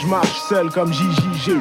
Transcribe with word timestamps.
je 0.00 0.06
marche 0.06 0.38
seul 0.48 0.70
comme 0.70 0.92
JJG. 0.92 1.60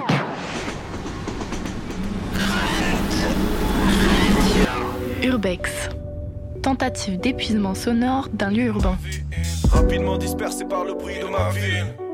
Urbex. 5.24 5.90
Tentative 6.62 7.20
d'épuisement 7.20 7.76
sonore 7.76 8.30
d'un 8.34 8.50
lieu 8.50 8.66
urbain. 8.66 8.98
Rapidement 9.72 10.18
dispersé 10.18 10.66
par 10.66 10.86
le 10.86 10.94
bruit 10.94 11.20
de 11.20 11.26
ma 11.26 11.50
ville. 11.50 12.09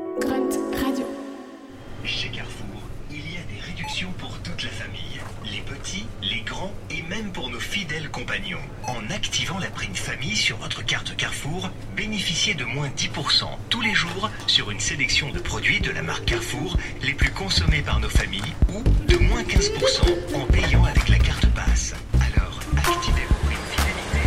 En 8.86 9.14
activant 9.14 9.58
la 9.58 9.66
prime 9.66 9.94
famille 9.94 10.36
sur 10.36 10.56
votre 10.56 10.82
carte 10.82 11.14
Carrefour, 11.16 11.68
bénéficiez 11.94 12.54
de 12.54 12.64
moins 12.64 12.88
10% 12.88 13.44
tous 13.68 13.82
les 13.82 13.92
jours 13.92 14.30
sur 14.46 14.70
une 14.70 14.80
sélection 14.80 15.30
de 15.32 15.38
produits 15.38 15.80
de 15.80 15.90
la 15.90 16.00
marque 16.00 16.24
Carrefour 16.24 16.78
les 17.02 17.12
plus 17.12 17.30
consommés 17.30 17.82
par 17.82 18.00
nos 18.00 18.08
familles 18.08 18.54
ou 18.72 18.82
de 19.06 19.18
moins 19.18 19.42
15% 19.42 20.34
en 20.34 20.46
payant 20.46 20.84
avec 20.84 21.10
la 21.10 21.18
carte 21.18 21.46
passe. 21.48 21.92
Alors, 22.14 22.58
activez 22.78 23.20
vos 23.28 23.46
primes 23.46 23.58
fidélité 23.70 24.24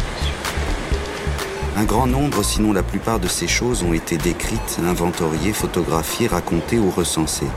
Un 1.75 1.83
grand 1.85 2.05
nombre, 2.05 2.43
sinon 2.43 2.73
la 2.73 2.83
plupart 2.83 3.19
de 3.19 3.27
ces 3.27 3.47
choses 3.47 3.81
ont 3.81 3.93
été 3.93 4.17
décrites, 4.17 4.77
inventoriées, 4.85 5.53
photographiées, 5.53 6.27
racontées 6.27 6.77
ou 6.77 6.91
recensées. 6.91 7.49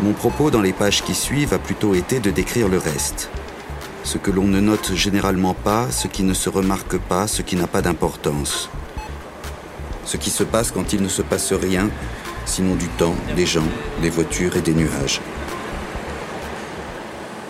Mon 0.00 0.12
propos 0.12 0.50
dans 0.50 0.62
les 0.62 0.72
pages 0.72 1.04
qui 1.04 1.14
suivent 1.14 1.52
a 1.52 1.60
plutôt 1.60 1.94
été 1.94 2.18
de 2.18 2.32
décrire 2.32 2.68
le 2.68 2.78
reste. 2.78 3.30
Ce 4.10 4.18
que 4.18 4.32
l'on 4.32 4.48
ne 4.48 4.58
note 4.58 4.92
généralement 4.96 5.54
pas, 5.54 5.88
ce 5.92 6.08
qui 6.08 6.24
ne 6.24 6.34
se 6.34 6.48
remarque 6.48 6.98
pas, 6.98 7.28
ce 7.28 7.42
qui 7.42 7.54
n'a 7.54 7.68
pas 7.68 7.80
d'importance. 7.80 8.68
Ce 10.04 10.16
qui 10.16 10.30
se 10.30 10.42
passe 10.42 10.72
quand 10.72 10.92
il 10.92 11.00
ne 11.00 11.06
se 11.06 11.22
passe 11.22 11.52
rien, 11.52 11.88
sinon 12.44 12.74
du 12.74 12.88
temps, 12.88 13.14
des 13.36 13.46
gens, 13.46 13.68
des 14.02 14.10
voitures 14.10 14.56
et 14.56 14.62
des 14.62 14.74
nuages. 14.74 15.20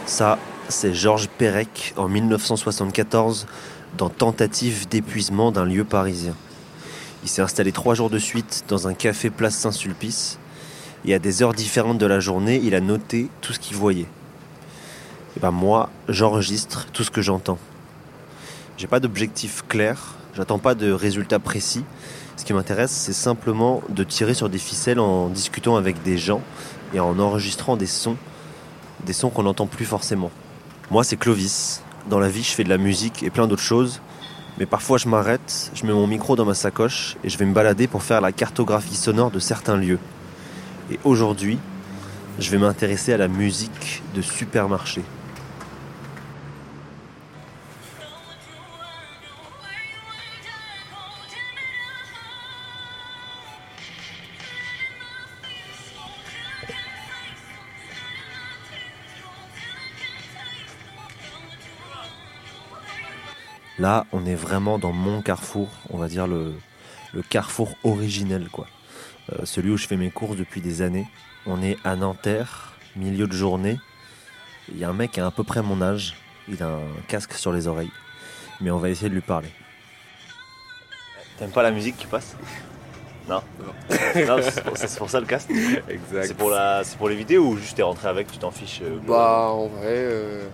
Ça, 0.04 0.38
c'est 0.68 0.92
Georges 0.92 1.30
Perec 1.30 1.94
en 1.96 2.08
1974 2.08 3.46
dans 3.96 4.10
Tentative 4.10 4.86
d'épuisement 4.86 5.52
d'un 5.52 5.64
lieu 5.64 5.84
parisien. 5.84 6.34
Il 7.22 7.30
s'est 7.30 7.40
installé 7.40 7.72
trois 7.72 7.94
jours 7.94 8.10
de 8.10 8.18
suite 8.18 8.64
dans 8.68 8.86
un 8.86 8.92
café 8.92 9.30
place 9.30 9.56
Saint-Sulpice 9.56 10.38
et 11.06 11.14
à 11.14 11.18
des 11.18 11.42
heures 11.42 11.54
différentes 11.54 11.96
de 11.96 12.04
la 12.04 12.20
journée, 12.20 12.60
il 12.62 12.74
a 12.74 12.82
noté 12.82 13.30
tout 13.40 13.54
ce 13.54 13.58
qu'il 13.58 13.78
voyait. 13.78 14.08
Et 15.36 15.40
ben 15.40 15.52
moi, 15.52 15.90
j'enregistre 16.08 16.86
tout 16.92 17.04
ce 17.04 17.10
que 17.10 17.22
j'entends. 17.22 17.58
J'ai 18.76 18.86
pas 18.86 18.98
d'objectif 18.98 19.62
clair, 19.68 20.14
j'attends 20.34 20.58
pas 20.58 20.74
de 20.74 20.90
résultats 20.90 21.38
précis. 21.38 21.84
Ce 22.36 22.44
qui 22.44 22.52
m'intéresse, 22.52 22.90
c'est 22.90 23.12
simplement 23.12 23.82
de 23.90 24.02
tirer 24.02 24.34
sur 24.34 24.48
des 24.48 24.58
ficelles 24.58 24.98
en 24.98 25.28
discutant 25.28 25.76
avec 25.76 26.02
des 26.02 26.18
gens 26.18 26.40
et 26.94 27.00
en 27.00 27.18
enregistrant 27.18 27.76
des 27.76 27.86
sons, 27.86 28.16
des 29.04 29.12
sons 29.12 29.30
qu'on 29.30 29.44
n'entend 29.44 29.66
plus 29.66 29.84
forcément. 29.84 30.30
Moi, 30.90 31.04
c'est 31.04 31.16
Clovis. 31.16 31.82
Dans 32.08 32.18
la 32.18 32.28
vie, 32.28 32.42
je 32.42 32.52
fais 32.52 32.64
de 32.64 32.68
la 32.70 32.78
musique 32.78 33.22
et 33.22 33.30
plein 33.30 33.46
d'autres 33.46 33.62
choses. 33.62 34.00
Mais 34.58 34.66
parfois, 34.66 34.98
je 34.98 35.06
m'arrête, 35.06 35.70
je 35.74 35.86
mets 35.86 35.92
mon 35.92 36.06
micro 36.06 36.34
dans 36.34 36.44
ma 36.44 36.54
sacoche 36.54 37.16
et 37.22 37.28
je 37.28 37.38
vais 37.38 37.44
me 37.44 37.54
balader 37.54 37.86
pour 37.86 38.02
faire 38.02 38.20
la 38.20 38.32
cartographie 38.32 38.96
sonore 38.96 39.30
de 39.30 39.38
certains 39.38 39.76
lieux. 39.76 39.98
Et 40.90 40.98
aujourd'hui, 41.04 41.58
je 42.38 42.50
vais 42.50 42.58
m'intéresser 42.58 43.12
à 43.12 43.16
la 43.16 43.28
musique 43.28 44.02
de 44.14 44.22
supermarché. 44.22 45.02
Là, 63.80 64.04
on 64.12 64.26
est 64.26 64.34
vraiment 64.34 64.78
dans 64.78 64.92
mon 64.92 65.22
carrefour, 65.22 65.70
on 65.88 65.96
va 65.96 66.06
dire 66.06 66.26
le, 66.26 66.52
le 67.14 67.22
carrefour 67.22 67.76
originel, 67.82 68.50
quoi. 68.52 68.66
Euh, 69.32 69.46
celui 69.46 69.70
où 69.70 69.78
je 69.78 69.86
fais 69.86 69.96
mes 69.96 70.10
courses 70.10 70.36
depuis 70.36 70.60
des 70.60 70.82
années. 70.82 71.08
On 71.46 71.62
est 71.62 71.78
à 71.82 71.96
Nanterre, 71.96 72.74
milieu 72.94 73.26
de 73.26 73.32
journée. 73.32 73.78
Il 74.70 74.78
y 74.78 74.84
a 74.84 74.90
un 74.90 74.92
mec 74.92 75.12
qui 75.12 75.20
a 75.20 75.26
à 75.26 75.30
peu 75.30 75.44
près 75.44 75.62
mon 75.62 75.80
âge. 75.80 76.14
Il 76.46 76.62
a 76.62 76.66
un 76.66 77.00
casque 77.08 77.32
sur 77.32 77.54
les 77.54 77.68
oreilles. 77.68 77.90
Mais 78.60 78.70
on 78.70 78.76
va 78.76 78.90
essayer 78.90 79.08
de 79.08 79.14
lui 79.14 79.22
parler. 79.22 79.48
T'aimes 81.38 81.50
pas 81.50 81.62
la 81.62 81.70
musique 81.70 81.96
qui 81.96 82.06
passe? 82.06 82.36
Non? 83.30 83.40
Non, 84.26 84.36
c'est 84.74 84.98
pour, 84.98 85.08
ça 85.08 85.20
le 85.20 85.26
casque 85.26 85.50
Exact. 85.88 86.26
C'est 86.26 86.36
pour, 86.36 86.50
la, 86.50 86.84
c'est 86.84 86.98
pour 86.98 87.08
les 87.08 87.16
vidéos 87.16 87.46
ou 87.46 87.56
juste 87.56 87.76
t'es 87.76 87.82
rentré 87.82 88.08
avec, 88.08 88.30
tu 88.30 88.36
t'en 88.36 88.50
fiches 88.50 88.82
euh, 88.82 88.98
Bah, 89.06 89.48
en 89.48 89.68
vrai, 89.68 89.86
euh, 89.86 90.48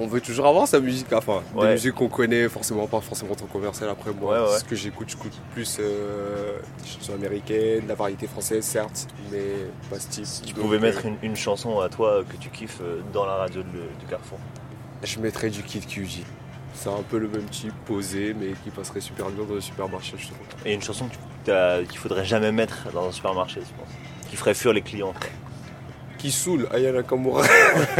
on 0.00 0.06
veut 0.06 0.20
toujours 0.20 0.46
avoir 0.46 0.66
sa 0.68 0.80
musique. 0.80 1.12
Enfin, 1.12 1.42
Ouais. 1.54 1.66
des 1.68 1.72
musiques 1.74 1.94
qu'on 1.94 2.08
connaît, 2.08 2.48
forcément 2.48 2.86
pas 2.86 3.00
forcément 3.00 3.34
trop 3.34 3.46
commerciales. 3.46 3.90
Après, 3.90 4.12
moi, 4.12 4.42
Ouais, 4.44 4.50
ouais. 4.52 4.58
ce 4.58 4.64
que 4.64 4.74
j'écoute, 4.76 5.08
j'écoute 5.10 5.32
plus 5.52 5.78
euh, 5.80 6.58
des 6.82 6.88
chansons 6.88 7.14
américaines, 7.14 7.84
de 7.84 7.88
la 7.88 7.94
variété 7.94 8.26
française, 8.26 8.64
certes, 8.64 9.06
mais 9.30 9.42
pas 9.90 9.98
ce 9.98 10.08
type. 10.08 10.24
Si 10.26 10.42
tu 10.42 10.54
pouvais 10.54 10.78
mettre 10.78 11.06
une, 11.06 11.16
une 11.22 11.36
chanson 11.36 11.80
à 11.80 11.88
toi 11.88 12.22
que 12.28 12.36
tu 12.36 12.48
kiffes 12.50 12.80
euh, 12.82 13.00
dans 13.12 13.24
la 13.26 13.34
radio 13.34 13.62
de- 13.62 13.68
du 13.98 14.06
Carrefour. 14.08 14.38
Je 15.02 15.18
mettrais 15.18 15.50
du 15.50 15.62
Kid 15.62 15.86
QJ. 15.86 16.22
C'est 16.74 16.88
un 16.88 17.02
peu 17.08 17.18
le 17.18 17.28
même 17.28 17.44
type, 17.46 17.72
posé, 17.86 18.34
mais 18.38 18.48
qui 18.64 18.70
passerait 18.70 19.00
super 19.00 19.28
bien 19.30 19.44
dans 19.44 19.54
le 19.54 19.60
supermarché, 19.60 20.14
je 20.18 20.26
trouve. 20.26 20.38
Et 20.64 20.72
une 20.72 20.82
chanson 20.82 21.06
qu'il 21.44 21.98
faudrait 21.98 22.24
jamais 22.24 22.52
mettre 22.52 22.90
dans 22.92 23.08
un 23.08 23.12
supermarché, 23.12 23.60
je 23.60 23.74
pense. 23.82 24.28
Qui 24.30 24.36
ferait 24.36 24.54
fuir 24.54 24.72
les 24.72 24.82
clients. 24.82 25.12
Qui 26.20 26.30
saoule 26.30 26.68
Aya 26.70 26.92
Nakamura. 26.92 27.42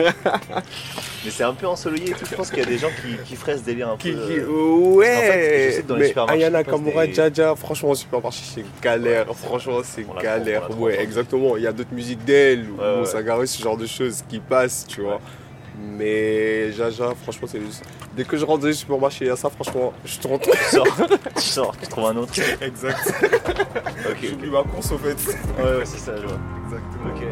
Mais 1.24 1.30
c'est 1.30 1.44
un 1.44 1.54
peu 1.54 1.66
ensoleillé 1.66 2.10
et 2.10 2.12
tout. 2.12 2.26
Je 2.30 2.34
pense 2.34 2.50
qu'il 2.50 2.58
y 2.58 2.62
a 2.62 2.66
des 2.66 2.78
gens 2.78 2.88
qui, 2.88 3.16
qui 3.28 3.36
feraient 3.36 3.56
ce 3.56 3.62
délire 3.62 3.88
un 3.88 3.96
peu. 3.96 4.10
Qui, 4.10 4.12
euh, 4.12 4.46
ouais 4.46 5.16
en 5.16 5.20
fait, 5.20 5.70
je 5.70 5.76
sais 5.76 5.82
que 5.82 5.86
dans 5.86 5.94
les 5.94 6.00
mais 6.02 6.08
supermarchés, 6.08 6.34
Aya 6.38 6.46
il 6.48 6.52
passe 6.52 6.66
Nakamura, 6.66 7.06
des- 7.06 7.14
Jaja, 7.14 7.54
franchement, 7.56 7.90
au 7.90 7.94
supermarché, 7.94 8.42
c'est 8.54 8.64
galère. 8.82 9.26
Franchement, 9.34 9.80
c'est 9.82 10.06
galère. 10.22 10.64
trouve, 10.68 10.80
ouais, 10.82 11.00
exactement. 11.00 11.56
Il 11.56 11.62
y 11.62 11.66
a 11.66 11.72
d'autres 11.72 11.92
musiques 11.94 12.24
d'elle, 12.24 12.66
ou 12.70 12.76
Ouais, 12.80 13.46
ce 13.46 13.62
genre 13.62 13.76
de 13.76 13.86
choses 13.86 14.22
qui 14.28 14.38
passent, 14.38 14.86
tu 14.86 15.00
vois. 15.02 15.20
Mais 15.82 16.72
Jaja, 16.72 17.14
franchement, 17.22 17.48
c'est 17.50 17.60
juste. 17.60 17.82
Dès 18.14 18.24
que 18.24 18.36
je 18.36 18.44
rentre 18.44 18.60
dans 18.62 18.66
le 18.66 18.72
supermarché, 18.74 19.24
il 19.24 19.28
y 19.28 19.30
a 19.30 19.36
ça, 19.36 19.48
franchement, 19.48 19.92
je 20.04 20.18
te 20.18 20.28
rentre. 20.28 20.50
Tu 20.50 20.76
sors, 20.76 20.86
tu 21.36 21.42
sors, 21.42 21.76
tu 21.78 21.86
trouves 21.86 22.04
un 22.06 22.16
autre. 22.16 22.32
exact. 22.60 23.14
Ok, 24.10 24.16
J'oublie 24.22 24.50
ma 24.50 24.62
course, 24.62 24.92
au 24.92 24.98
fait. 24.98 25.16
Ouais, 25.58 25.78
ouais, 25.78 25.84
c'est 25.84 25.98
ça, 25.98 26.12
je 26.16 26.26
vois. 26.26 26.38
Exactement. 26.66 27.14
Ok, 27.14 27.22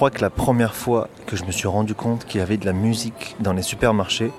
crois 0.00 0.10
que 0.10 0.22
la 0.22 0.30
première 0.30 0.74
fois 0.74 1.08
que 1.26 1.36
je 1.36 1.44
me 1.44 1.52
suis 1.52 1.68
rendu 1.68 1.94
compte 1.94 2.24
qu'il 2.24 2.40
y 2.40 2.42
avait 2.42 2.56
de 2.56 2.64
la 2.64 2.72
musique 2.72 3.36
dans 3.38 3.52
les 3.52 3.60
supermarchés, 3.60 4.32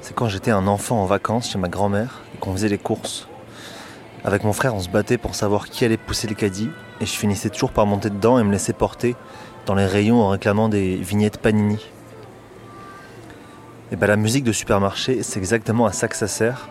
c'est 0.00 0.12
quand 0.16 0.28
j'étais 0.28 0.50
un 0.50 0.66
enfant 0.66 1.00
en 1.00 1.06
vacances 1.06 1.48
chez 1.48 1.58
ma 1.58 1.68
grand-mère 1.68 2.22
et 2.34 2.38
qu'on 2.38 2.50
faisait 2.50 2.68
les 2.68 2.76
courses. 2.76 3.28
Avec 4.24 4.42
mon 4.42 4.52
frère, 4.52 4.74
on 4.74 4.80
se 4.80 4.88
battait 4.88 5.16
pour 5.16 5.36
savoir 5.36 5.68
qui 5.68 5.84
allait 5.84 5.96
pousser 5.96 6.26
le 6.26 6.34
caddie 6.34 6.70
et 7.00 7.06
je 7.06 7.12
finissais 7.12 7.50
toujours 7.50 7.70
par 7.70 7.86
monter 7.86 8.10
dedans 8.10 8.40
et 8.40 8.42
me 8.42 8.50
laisser 8.50 8.72
porter 8.72 9.14
dans 9.64 9.76
les 9.76 9.86
rayons 9.86 10.22
en 10.22 10.30
réclamant 10.30 10.68
des 10.68 10.96
vignettes 10.96 11.38
Panini. 11.38 11.78
Et 13.92 13.94
ben 13.94 14.08
la 14.08 14.16
musique 14.16 14.42
de 14.42 14.50
supermarché, 14.50 15.22
c'est 15.22 15.38
exactement 15.38 15.86
à 15.86 15.92
ça 15.92 16.08
que 16.08 16.16
ça 16.16 16.26
sert. 16.26 16.68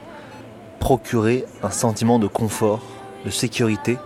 Procurer 0.81 1.45
un 1.63 1.69
sentiment 1.69 2.19
de 2.19 2.27
confort, 2.27 2.81
de 3.23 3.29
sécurité, 3.29 3.97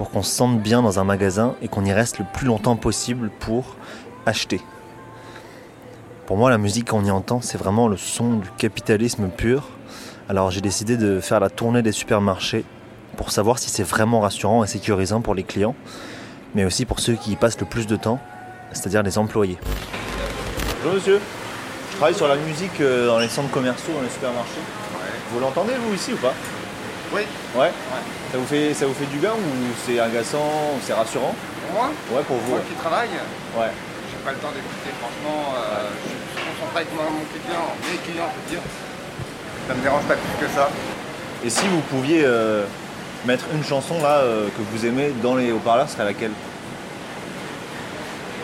pour 0.00 0.10
qu'on 0.10 0.22
se 0.22 0.34
sente 0.34 0.62
bien 0.62 0.80
dans 0.80 0.98
un 0.98 1.04
magasin 1.04 1.56
et 1.60 1.68
qu'on 1.68 1.84
y 1.84 1.92
reste 1.92 2.20
le 2.20 2.24
plus 2.32 2.46
longtemps 2.46 2.74
possible 2.74 3.28
pour 3.38 3.76
acheter. 4.24 4.62
Pour 6.24 6.38
moi, 6.38 6.48
la 6.48 6.56
musique 6.56 6.88
qu'on 6.88 7.04
y 7.04 7.10
entend, 7.10 7.42
c'est 7.42 7.58
vraiment 7.58 7.86
le 7.86 7.98
son 7.98 8.38
du 8.38 8.48
capitalisme 8.56 9.28
pur. 9.28 9.68
Alors 10.26 10.50
j'ai 10.50 10.62
décidé 10.62 10.96
de 10.96 11.20
faire 11.20 11.38
la 11.38 11.50
tournée 11.50 11.82
des 11.82 11.92
supermarchés 11.92 12.64
pour 13.18 13.30
savoir 13.30 13.58
si 13.58 13.68
c'est 13.68 13.82
vraiment 13.82 14.20
rassurant 14.20 14.64
et 14.64 14.66
sécurisant 14.66 15.20
pour 15.20 15.34
les 15.34 15.42
clients, 15.42 15.74
mais 16.54 16.64
aussi 16.64 16.86
pour 16.86 16.98
ceux 16.98 17.12
qui 17.12 17.32
y 17.32 17.36
passent 17.36 17.60
le 17.60 17.66
plus 17.66 17.86
de 17.86 17.96
temps, 17.96 18.20
c'est-à-dire 18.72 19.02
les 19.02 19.18
employés. 19.18 19.58
Bonjour 20.78 20.94
monsieur, 20.94 21.20
je 21.90 21.96
travaille 21.98 22.14
sur 22.14 22.26
la 22.26 22.36
musique 22.36 22.80
euh, 22.80 23.06
dans 23.06 23.18
les 23.18 23.28
centres 23.28 23.50
commerciaux, 23.50 23.92
dans 23.92 24.00
les 24.00 24.08
supermarchés. 24.08 24.62
Vous 25.30 25.40
l'entendez 25.40 25.74
vous 25.86 25.94
ici 25.94 26.14
ou 26.14 26.16
pas? 26.16 26.32
Oui. 27.14 27.20
Ouais. 27.54 27.70
Ça 28.32 28.38
vous 28.38 28.46
fait 28.46 28.74
ça 28.74 28.86
vous 28.86 28.94
fait 28.94 29.06
du 29.06 29.18
bien 29.18 29.32
ou 29.32 29.50
c'est 29.84 29.98
agaçant, 29.98 30.74
ou 30.76 30.78
c'est 30.84 30.92
rassurant 30.94 31.34
Pour 31.66 31.74
moi, 31.82 31.90
Ouais, 32.12 32.22
pour 32.22 32.36
vous. 32.36 32.50
moi 32.52 32.60
qui 32.68 32.74
travaille, 32.74 33.08
Ouais. 33.58 33.70
j'ai 34.10 34.18
pas 34.24 34.30
le 34.32 34.38
temps 34.38 34.52
d'écouter. 34.54 34.90
Franchement, 35.00 35.54
euh, 35.56 35.88
je 36.34 36.40
suis 36.40 36.50
concentré 36.50 36.82
avec 36.82 36.92
mon, 36.94 37.02
mon 37.10 37.24
client, 37.26 37.66
mes 37.90 37.98
clients, 38.06 38.28
on 38.30 38.34
peut 38.40 38.50
dire. 38.50 38.62
Ça 39.68 39.74
me 39.74 39.82
dérange 39.82 40.04
pas 40.04 40.14
plus 40.14 40.46
que 40.46 40.52
ça. 40.54 40.68
Et 41.44 41.50
si 41.50 41.66
vous 41.68 41.80
pouviez 41.80 42.22
euh, 42.24 42.64
mettre 43.24 43.46
une 43.52 43.64
chanson 43.64 44.00
là 44.00 44.18
euh, 44.22 44.46
que 44.48 44.62
vous 44.70 44.86
aimez 44.86 45.12
dans 45.22 45.34
les 45.34 45.50
haut-parleurs, 45.50 45.88
ce 45.88 45.94
serait 45.94 46.04
laquelle? 46.04 46.32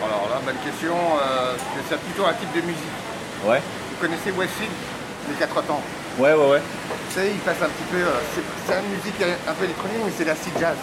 Alors 0.03 0.27
là, 0.29 0.41
bonne 0.45 0.55
question. 0.65 0.95
Euh, 0.95 1.55
c'est 1.89 1.99
plutôt 2.01 2.25
un 2.25 2.33
type 2.33 2.51
de 2.55 2.61
musique. 2.61 2.95
Ouais. 3.45 3.61
Vous 3.91 4.05
connaissez 4.05 4.31
Westfield, 4.31 4.71
les 5.29 5.35
quatre 5.35 5.61
temps 5.63 5.81
Ouais, 6.19 6.33
ouais, 6.33 6.49
ouais. 6.51 6.61
Tu 7.09 7.19
sais, 7.19 7.27
il 7.31 7.37
passe 7.39 7.57
un 7.61 7.65
petit 7.69 7.87
peu. 7.91 7.97
euh, 7.97 8.09
c'est 8.67 8.73
une 8.73 8.89
musique 8.89 9.21
un 9.47 9.53
peu 9.53 9.63
électronique, 9.65 9.97
mais 10.05 10.11
c'est 10.17 10.25
l'acid 10.25 10.51
jazz. 10.59 10.75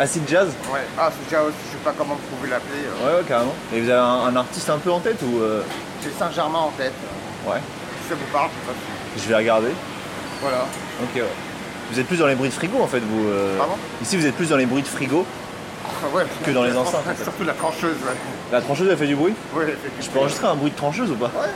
Acid 0.00 0.22
jazz 0.28 0.48
Ouais. 0.72 0.80
Ah, 0.98 1.10
c'est 1.10 1.30
jazz, 1.30 1.46
je 1.66 1.72
sais 1.72 1.82
pas 1.84 1.92
comment 1.96 2.14
vous 2.14 2.36
pouvez 2.36 2.50
l'appeler. 2.50 2.82
euh. 2.86 3.06
Ouais, 3.06 3.16
ouais, 3.20 3.24
carrément. 3.28 3.54
Et 3.74 3.80
vous 3.80 3.88
avez 3.90 3.98
un, 3.98 4.26
un 4.30 4.36
artiste 4.36 4.70
un 4.70 4.78
peu 4.78 4.90
en 4.92 5.00
tête 5.00 5.18
ou 5.22 5.40
euh, 5.40 5.62
J'ai 6.02 6.10
Saint-Germain 6.16 6.58
en 6.60 6.70
tête. 6.70 6.92
Ouais. 7.46 7.58
Si 8.02 8.08
ça 8.10 8.14
vous 8.14 8.32
parle, 8.32 8.50
je 8.54 8.60
sais 8.60 8.72
pas 8.72 9.22
Je 9.24 9.28
vais 9.28 9.36
regarder. 9.36 9.70
Voilà. 10.40 10.66
Ok, 11.02 11.16
ouais. 11.16 11.22
Vous 11.90 11.98
êtes 11.98 12.06
plus 12.06 12.18
dans 12.18 12.26
les 12.26 12.34
bruits 12.36 12.50
de 12.50 12.54
frigo 12.54 12.80
en 12.80 12.86
fait, 12.86 13.00
vous. 13.00 13.28
euh, 13.28 13.56
Pardon? 13.58 13.74
Ici, 14.02 14.16
vous 14.16 14.26
êtes 14.26 14.34
plus 14.36 14.50
dans 14.50 14.56
les 14.56 14.66
bruits 14.66 14.82
de 14.82 14.88
frigo. 14.88 15.24
Ah 16.04 16.14
ouais, 16.14 16.24
Que 16.44 16.50
dans 16.52 16.62
les 16.64 16.76
enceintes, 16.76 16.96
en 17.06 17.10
fait. 17.14 17.22
Surtout 17.24 17.44
la 17.44 17.54
trancheuse, 17.54 17.96
ouais. 18.06 18.16
La 18.52 18.60
trancheuse, 18.60 18.88
elle 18.90 18.98
fait 18.98 19.06
du 19.06 19.16
bruit? 19.16 19.34
Ouais, 19.54 19.64
effectivement. 19.64 20.00
Je 20.00 20.10
peux 20.10 20.18
enregistrer 20.20 20.46
un 20.48 20.54
bruit 20.54 20.70
de 20.70 20.76
trancheuse 20.76 21.10
ou 21.10 21.16
pas? 21.16 21.26
Ouais. 21.26 21.48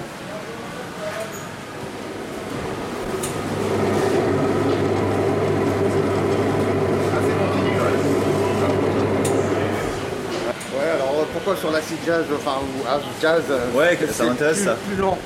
Ah, 5.85 7.19
c'est 7.21 7.35
bon, 7.35 7.53
fini, 7.53 7.71
ouais. 7.71 7.97
Ouais, 10.79 10.91
alors 10.95 11.27
l'acid 11.83 11.99
jazz, 12.07 12.25
enfin, 12.35 12.59
ou 12.61 12.89
house 12.89 13.03
jazz 13.21 13.43
euh, 13.51 13.71
Ouais, 13.77 13.97
c'est- 14.01 14.13
ça 14.13 14.25
m'intéresse, 14.25 14.57
plus- 14.59 14.65
ça. 14.67 14.77
plus 14.89 14.97
long. 14.97 15.17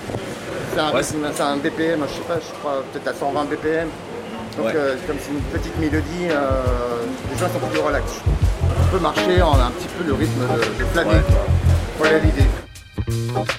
C'est 0.74 0.80
un, 0.80 0.92
Ouais, 0.92 1.02
un 1.42 1.56
BPM, 1.56 2.00
je 2.08 2.14
sais 2.14 2.20
pas, 2.28 2.38
je 2.40 2.58
crois 2.58 2.82
peut-être 2.92 3.08
à 3.08 3.14
120 3.14 3.44
BPM. 3.44 3.88
Donc 4.56 4.66
Ouais. 4.66 4.72
euh, 4.74 4.94
comme 5.06 5.16
c'est 5.20 5.30
une 5.32 5.40
petite 5.60 5.78
mélodie, 5.78 6.28
euh, 6.30 6.62
les 7.32 7.38
gens 7.38 7.46
sont 7.52 7.66
plus 7.70 7.80
relax. 7.80 8.04
On 8.80 8.96
peut 8.96 9.02
marcher 9.02 9.42
en 9.42 9.52
un 9.54 9.70
petit 9.70 9.88
peu 9.98 10.04
le 10.06 10.14
rythme 10.14 10.40
de, 10.40 10.84
de 10.84 11.04
quoi. 11.04 11.46
Voilà 11.98 12.18
l'idée. 12.18 13.56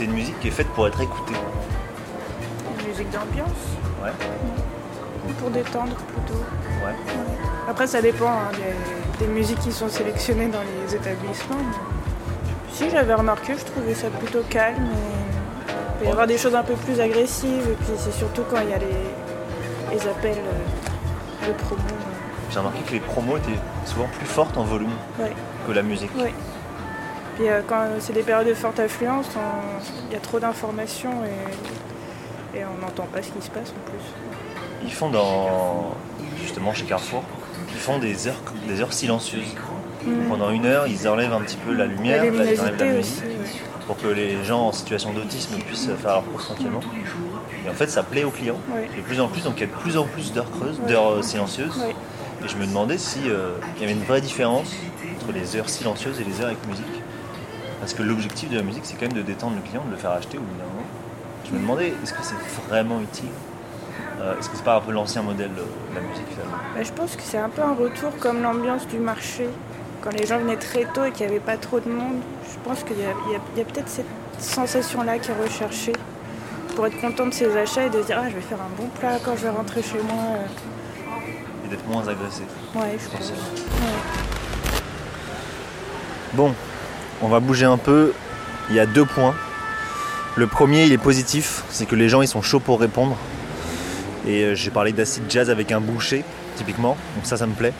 C'est 0.00 0.06
une 0.06 0.12
musique 0.14 0.40
qui 0.40 0.48
est 0.48 0.50
faite 0.50 0.68
pour 0.68 0.86
être 0.88 0.98
écoutée 1.02 1.34
Une 2.80 2.88
musique 2.88 3.10
d'ambiance 3.10 3.48
Ouais. 4.02 4.12
ou 5.28 5.32
pour 5.34 5.50
détendre 5.50 5.94
plutôt. 5.94 6.38
Ouais. 6.82 6.94
Après, 7.68 7.86
ça 7.86 8.00
dépend 8.00 8.30
hein, 8.30 8.50
des, 9.18 9.26
des 9.26 9.30
musiques 9.30 9.58
qui 9.58 9.70
sont 9.72 9.90
sélectionnées 9.90 10.46
dans 10.48 10.62
les 10.62 10.94
établissements. 10.94 11.56
mais 11.58 12.72
Si 12.72 12.88
j'avais 12.88 13.12
remarqué, 13.12 13.52
je 13.58 13.64
trouvais 13.66 13.92
ça 13.92 14.08
plutôt 14.08 14.40
calme. 14.48 14.76
Et 14.88 15.72
il 15.74 15.98
peut 15.98 16.04
y 16.06 16.12
avoir 16.12 16.26
des 16.26 16.38
choses 16.38 16.54
un 16.54 16.62
peu 16.62 16.72
plus 16.76 16.98
agressives. 16.98 17.68
Et 17.70 17.74
puis 17.74 17.92
c'est 17.98 18.14
surtout 18.14 18.44
quand 18.50 18.56
il 18.62 18.70
y 18.70 18.72
a 18.72 18.78
les, 18.78 19.98
les 19.98 20.08
appels 20.08 20.38
euh, 20.38 21.46
de 21.48 21.52
promo. 21.58 21.82
J'ai 22.50 22.58
remarqué 22.58 22.80
que 22.86 22.92
les 22.92 23.00
promos 23.00 23.36
étaient 23.36 23.58
souvent 23.84 24.08
plus 24.16 24.26
fortes 24.26 24.56
en 24.56 24.64
volume 24.64 24.88
Ouais. 25.18 25.32
que 25.66 25.72
la 25.72 25.82
musique. 25.82 26.10
Puis 27.40 27.48
euh, 27.48 27.62
quand 27.66 27.86
c'est 28.00 28.12
des 28.12 28.22
périodes 28.22 28.48
de 28.48 28.52
forte 28.52 28.78
affluence, 28.80 29.24
il 30.10 30.12
y 30.12 30.16
a 30.16 30.20
trop 30.20 30.38
d'informations 30.38 31.24
et, 31.24 32.58
et 32.58 32.64
on 32.66 32.84
n'entend 32.84 33.04
pas 33.04 33.22
ce 33.22 33.30
qui 33.30 33.40
se 33.40 33.48
passe 33.48 33.70
en 33.70 33.90
plus. 33.90 34.84
Ils 34.84 34.92
font 34.92 35.08
dans 35.08 35.96
justement 36.38 36.74
chez 36.74 36.84
Carrefour, 36.84 37.22
ils 37.72 37.80
font 37.80 37.98
des 37.98 38.28
heures 38.28 38.42
des 38.68 38.82
heures 38.82 38.92
silencieuses. 38.92 39.56
Mhm. 40.04 40.28
Pendant 40.28 40.50
une 40.50 40.66
heure, 40.66 40.86
ils 40.86 41.08
enlèvent 41.08 41.32
un 41.32 41.40
petit 41.40 41.56
peu 41.56 41.72
la 41.72 41.86
lumière, 41.86 42.22
La 42.22 42.26
ils 42.26 42.60
enlèvent 42.60 42.78
la 42.78 42.92
musique, 42.92 43.24
pour 43.86 43.96
que 43.96 44.08
les 44.08 44.44
gens 44.44 44.66
en 44.66 44.72
situation 44.72 45.14
d'autisme 45.14 45.54
puissent 45.60 45.88
faire 45.96 46.12
leur 46.12 46.24
course 46.26 46.44
tranquillement. 46.44 46.80
Et 47.64 47.70
en 47.70 47.74
fait, 47.74 47.88
ça 47.88 48.02
plaît 48.02 48.24
aux 48.24 48.30
clients. 48.30 48.60
De 48.94 49.00
plus 49.00 49.18
en 49.18 49.28
plus, 49.28 49.44
donc 49.44 49.54
il 49.56 49.60
y 49.60 49.64
a 49.64 49.66
de 49.66 49.80
plus 49.80 49.96
en 49.96 50.04
plus 50.04 50.34
d'heures 50.34 50.50
creuses, 50.50 50.78
d'heures 50.86 51.12
euh, 51.12 51.22
silencieuses. 51.22 51.82
Et 52.44 52.48
je 52.48 52.56
me 52.56 52.66
demandais 52.66 52.98
si 52.98 53.20
euh, 53.30 53.52
y 53.80 53.84
avait 53.84 53.92
une 53.92 54.04
vraie 54.04 54.20
différence 54.20 54.74
entre 55.16 55.32
les 55.32 55.56
heures 55.56 55.70
silencieuses 55.70 56.20
et 56.20 56.24
les 56.24 56.42
heures 56.42 56.48
avec 56.48 56.66
musique. 56.66 56.84
Parce 57.80 57.94
que 57.94 58.02
l'objectif 58.02 58.50
de 58.50 58.56
la 58.56 58.62
musique, 58.62 58.82
c'est 58.84 58.94
quand 58.94 59.06
même 59.06 59.14
de 59.14 59.22
détendre 59.22 59.56
le 59.56 59.62
client, 59.62 59.82
de 59.86 59.90
le 59.90 59.96
faire 59.96 60.10
acheter 60.10 60.36
au 60.36 60.42
bout 60.42 60.58
d'un 60.58 60.64
moment. 60.64 60.86
Je 61.46 61.52
me 61.52 61.58
demandais, 61.58 61.94
est-ce 62.02 62.12
que 62.12 62.22
c'est 62.22 62.36
vraiment 62.68 63.00
utile? 63.00 63.30
Euh, 64.20 64.38
Est-ce 64.38 64.50
que 64.50 64.56
c'est 64.56 64.64
pas 64.64 64.76
un 64.76 64.80
peu 64.80 64.92
l'ancien 64.92 65.22
modèle 65.22 65.50
de 65.54 65.64
la 65.94 66.00
musique 66.02 66.26
finalement? 66.30 66.58
Bah, 66.74 66.82
je 66.82 66.92
pense 66.92 67.16
que 67.16 67.22
c'est 67.22 67.38
un 67.38 67.48
peu 67.48 67.62
un 67.62 67.74
retour 67.74 68.12
comme 68.20 68.42
l'ambiance 68.42 68.86
du 68.86 68.98
marché. 68.98 69.48
Quand 70.02 70.10
les 70.10 70.26
gens 70.26 70.38
venaient 70.38 70.56
très 70.56 70.84
tôt 70.84 71.04
et 71.04 71.10
qu'il 71.10 71.26
n'y 71.26 71.32
avait 71.32 71.40
pas 71.40 71.56
trop 71.56 71.80
de 71.80 71.88
monde, 71.88 72.20
je 72.50 72.58
pense 72.68 72.84
qu'il 72.84 72.98
y 72.98 73.04
a, 73.04 73.64
peut-être 73.64 73.88
cette 73.88 74.06
sensation-là 74.38 75.18
qui 75.18 75.30
est 75.30 75.42
recherchée 75.42 75.94
pour 76.76 76.86
être 76.86 77.00
content 77.00 77.26
de 77.26 77.34
ses 77.34 77.56
achats 77.56 77.86
et 77.86 77.90
de 77.90 78.00
se 78.00 78.06
dire 78.06 78.18
ah 78.20 78.28
je 78.28 78.34
vais 78.34 78.40
faire 78.40 78.58
un 78.60 78.80
bon 78.80 78.88
plat 78.98 79.18
quand 79.24 79.36
je 79.36 79.42
vais 79.42 79.50
rentrer 79.50 79.82
chez 79.82 79.98
moi. 80.02 80.36
Et 81.64 81.68
d'être 81.68 81.86
moins 81.86 82.06
agressé. 82.06 82.42
Ouais, 82.74 82.96
je 82.98 83.08
pense. 83.08 83.30
Ouais. 83.30 83.36
Bon, 86.34 86.54
on 87.22 87.28
va 87.28 87.40
bouger 87.40 87.66
un 87.66 87.76
peu. 87.76 88.12
Il 88.68 88.76
y 88.76 88.80
a 88.80 88.86
deux 88.86 89.04
points. 89.04 89.34
Le 90.36 90.46
premier, 90.46 90.84
il 90.84 90.92
est 90.92 90.98
positif, 90.98 91.64
c'est 91.70 91.86
que 91.86 91.96
les 91.96 92.08
gens 92.08 92.22
ils 92.22 92.28
sont 92.28 92.42
chauds 92.42 92.60
pour 92.60 92.80
répondre. 92.80 93.16
Et 94.26 94.44
euh, 94.44 94.54
j'ai 94.54 94.70
parlé 94.70 94.92
d'acid 94.92 95.24
jazz 95.28 95.50
avec 95.50 95.72
un 95.72 95.80
boucher, 95.80 96.24
typiquement, 96.56 96.96
donc 97.16 97.26
ça, 97.26 97.36
ça 97.36 97.46
me 97.46 97.54
plaît. 97.54 97.72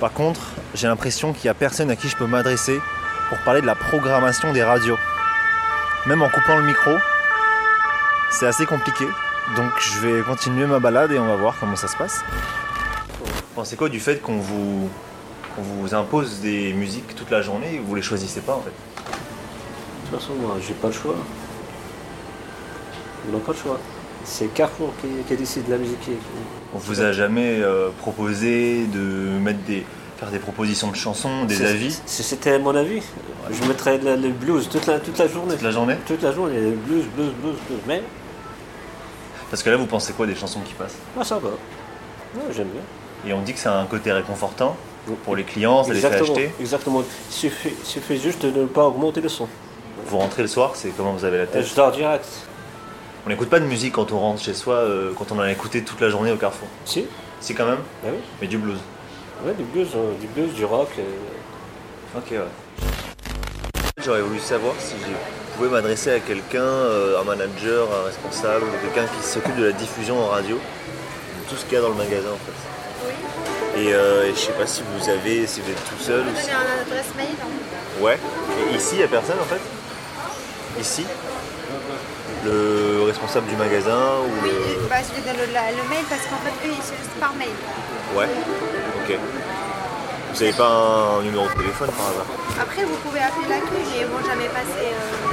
Par 0.00 0.12
contre, 0.12 0.40
j'ai 0.74 0.86
l'impression 0.86 1.32
qu'il 1.32 1.44
n'y 1.44 1.50
a 1.50 1.54
personne 1.54 1.90
à 1.90 1.96
qui 1.96 2.08
je 2.08 2.16
peux 2.16 2.26
m'adresser 2.26 2.78
pour 3.28 3.38
parler 3.38 3.62
de 3.62 3.66
la 3.66 3.74
programmation 3.74 4.52
des 4.52 4.62
radios. 4.62 4.98
Même 6.06 6.22
en 6.22 6.28
coupant 6.28 6.56
le 6.56 6.62
micro, 6.62 6.92
c'est 8.30 8.46
assez 8.46 8.66
compliqué. 8.66 9.06
Donc 9.56 9.72
je 9.78 10.00
vais 10.00 10.22
continuer 10.22 10.66
ma 10.66 10.78
balade 10.78 11.12
et 11.12 11.18
on 11.18 11.26
va 11.26 11.36
voir 11.36 11.56
comment 11.58 11.76
ça 11.76 11.88
se 11.88 11.96
passe. 11.96 12.22
Pensez 13.54 13.76
quoi 13.76 13.88
du 13.88 14.00
fait 14.00 14.20
qu'on 14.20 14.38
vous, 14.38 14.90
qu'on 15.56 15.62
vous 15.62 15.94
impose 15.94 16.40
des 16.40 16.72
musiques 16.74 17.14
toute 17.16 17.30
la 17.30 17.42
journée 17.42 17.76
et 17.76 17.78
vous 17.78 17.94
les 17.94 18.02
choisissez 18.02 18.40
pas 18.40 18.54
en 18.54 18.60
fait 18.60 18.70
De 18.70 20.10
toute 20.10 20.20
façon, 20.20 20.34
moi, 20.34 20.56
j'ai 20.66 20.74
pas 20.74 20.88
le 20.88 20.92
choix. 20.92 21.16
Ils 23.26 23.32
n'ont 23.32 23.40
pas 23.40 23.52
le 23.52 23.58
choix. 23.58 23.80
C'est 24.24 24.52
Carrefour 24.52 24.92
qui, 25.00 25.08
qui 25.26 25.36
décide 25.36 25.66
de 25.66 25.70
la 25.72 25.78
musique. 25.78 25.98
On 26.74 26.78
vous 26.78 27.00
a 27.00 27.12
jamais 27.12 27.60
euh, 27.60 27.88
proposé 27.98 28.86
de 28.86 28.98
mettre 29.38 29.60
des, 29.60 29.84
faire 30.18 30.30
des 30.30 30.38
propositions 30.38 30.90
de 30.90 30.96
chansons, 30.96 31.44
des 31.44 31.64
avis 31.64 31.98
c'était 32.06 32.58
mon 32.58 32.74
avis, 32.74 33.02
je 33.50 33.68
mettrais 33.68 33.98
le, 33.98 34.16
le 34.16 34.30
blues 34.30 34.68
toute 34.68 34.86
la, 34.86 34.98
toute 34.98 35.18
la 35.18 35.28
journée. 35.28 35.54
toute 35.54 35.62
la 35.62 35.70
journée 35.70 35.96
Toute 36.06 36.22
la 36.22 36.32
journée, 36.32 36.60
le 36.60 36.70
blues, 36.72 37.04
blues, 37.14 37.32
blues, 37.40 37.56
blues. 37.68 37.78
Mais 37.86 38.02
Parce 39.50 39.62
que 39.62 39.70
là, 39.70 39.76
vous 39.76 39.86
pensez 39.86 40.12
quoi 40.12 40.26
des 40.26 40.34
chansons 40.34 40.60
qui 40.60 40.74
passent? 40.74 40.96
Moi, 41.14 41.24
ça 41.24 41.38
va. 41.38 41.48
Ouais, 41.48 42.52
J'aime 42.54 42.68
bien. 42.68 42.82
Et 43.30 43.32
on 43.32 43.42
dit 43.42 43.52
que 43.54 43.58
c'est 43.58 43.68
un 43.68 43.86
côté 43.86 44.12
réconfortant 44.12 44.76
pour 45.24 45.36
les 45.36 45.44
clients, 45.44 45.84
ça 45.84 45.92
les 45.92 46.00
fait 46.00 46.06
acheter. 46.06 46.50
Exactement. 46.60 47.02
Il 47.30 47.32
suffit, 47.34 47.74
il 47.78 47.86
suffit 47.86 48.18
juste 48.18 48.44
de 48.44 48.62
ne 48.62 48.66
pas 48.66 48.84
augmenter 48.84 49.20
le 49.20 49.28
son. 49.28 49.48
Vous 50.06 50.18
rentrez 50.18 50.42
le 50.42 50.48
soir, 50.48 50.72
c'est 50.74 50.90
comment 50.96 51.12
vous 51.12 51.24
avez 51.24 51.38
la 51.38 51.46
tête 51.46 51.66
je 51.66 51.74
dors 51.74 51.90
direct. 51.92 52.26
On 53.26 53.28
n'écoute 53.28 53.48
pas 53.48 53.58
de 53.58 53.64
musique 53.64 53.94
quand 53.94 54.12
on 54.12 54.20
rentre 54.20 54.40
chez 54.40 54.54
soi, 54.54 54.74
euh, 54.76 55.12
quand 55.18 55.32
on 55.32 55.36
en 55.36 55.40
a 55.42 55.50
écouté 55.50 55.82
toute 55.82 56.00
la 56.00 56.10
journée 56.10 56.30
au 56.30 56.36
carrefour. 56.36 56.68
Si 56.84 57.06
Si 57.40 57.54
quand 57.54 57.66
même 57.66 57.80
Ah 58.04 58.08
oui. 58.12 58.18
Mais 58.40 58.46
du 58.46 58.56
blues. 58.58 58.78
Ouais, 59.44 59.52
du 59.54 59.64
blues, 59.64 59.88
euh, 59.96 60.12
du 60.20 60.26
blues, 60.28 60.54
du 60.54 60.64
rock. 60.64 60.88
euh. 60.98 62.18
Ok, 62.18 62.30
ouais. 62.30 62.38
J'aurais 64.04 64.22
voulu 64.22 64.38
savoir 64.38 64.74
si 64.78 64.94
je 64.94 65.56
pouvais 65.56 65.68
m'adresser 65.70 66.12
à 66.12 66.20
quelqu'un, 66.20 66.62
un 66.62 67.24
manager, 67.24 67.88
un 68.00 68.06
responsable, 68.06 68.66
quelqu'un 68.82 69.08
qui 69.10 69.26
s'occupe 69.26 69.56
de 69.56 69.64
la 69.64 69.72
diffusion 69.72 70.22
en 70.22 70.28
radio, 70.28 70.58
tout 71.48 71.56
ce 71.56 71.64
qu'il 71.64 71.74
y 71.74 71.76
a 71.76 71.80
dans 71.80 71.88
le 71.88 71.94
magasin 71.94 72.28
en 72.32 72.36
fait. 72.36 72.52
Et 73.76 73.92
euh, 73.94 74.32
je 74.34 74.38
sais 74.38 74.52
pas 74.52 74.66
si 74.66 74.82
vous 74.82 75.08
avez, 75.10 75.46
si 75.46 75.60
vous 75.60 75.70
êtes 75.70 75.84
tout 75.84 75.98
seul. 76.02 76.24
On 76.26 76.32
ou 76.32 76.36
si- 76.36 76.50
un 76.50 76.80
adresse 76.82 77.12
mail. 77.16 77.36
hein. 77.42 78.02
Ouais. 78.02 78.18
Et 78.72 78.76
ici, 78.76 78.90
il 78.92 78.98
n'y 78.98 79.04
a 79.04 79.08
personne 79.08 79.36
en 79.40 79.44
fait? 79.44 79.60
Ici? 80.80 81.04
Le 82.44 83.02
responsable 83.06 83.46
du 83.48 83.56
magasin 83.56 84.20
ou 84.24 84.30
Oui, 84.44 84.50
le... 84.50 84.88
bah, 84.88 84.96
je 85.02 85.14
vais 85.20 85.26
donner 85.32 85.46
le, 85.46 85.52
la- 85.52 85.70
le 85.72 85.82
mail 85.88 86.04
parce 86.08 86.22
qu'en 86.22 86.40
fait, 86.44 86.68
eux, 86.68 86.72
ils 86.72 86.82
se 86.84 87.20
par 87.20 87.34
mail. 87.34 87.52
Ouais. 88.14 88.28
Ok. 89.04 89.18
Vous 90.32 90.42
avez 90.42 90.52
pas 90.52 90.68
un 90.68 91.22
numéro 91.22 91.46
de 91.48 91.52
téléphone 91.54 91.90
par 91.96 92.06
hasard? 92.12 92.26
Après, 92.60 92.84
vous 92.84 92.96
pouvez 93.04 93.20
appeler 93.20 93.48
l'accueil, 93.48 93.84
mais 93.98 94.04
bon, 94.04 94.20
jamais 94.24 94.48
passé 94.48 94.92
euh, 94.92 95.32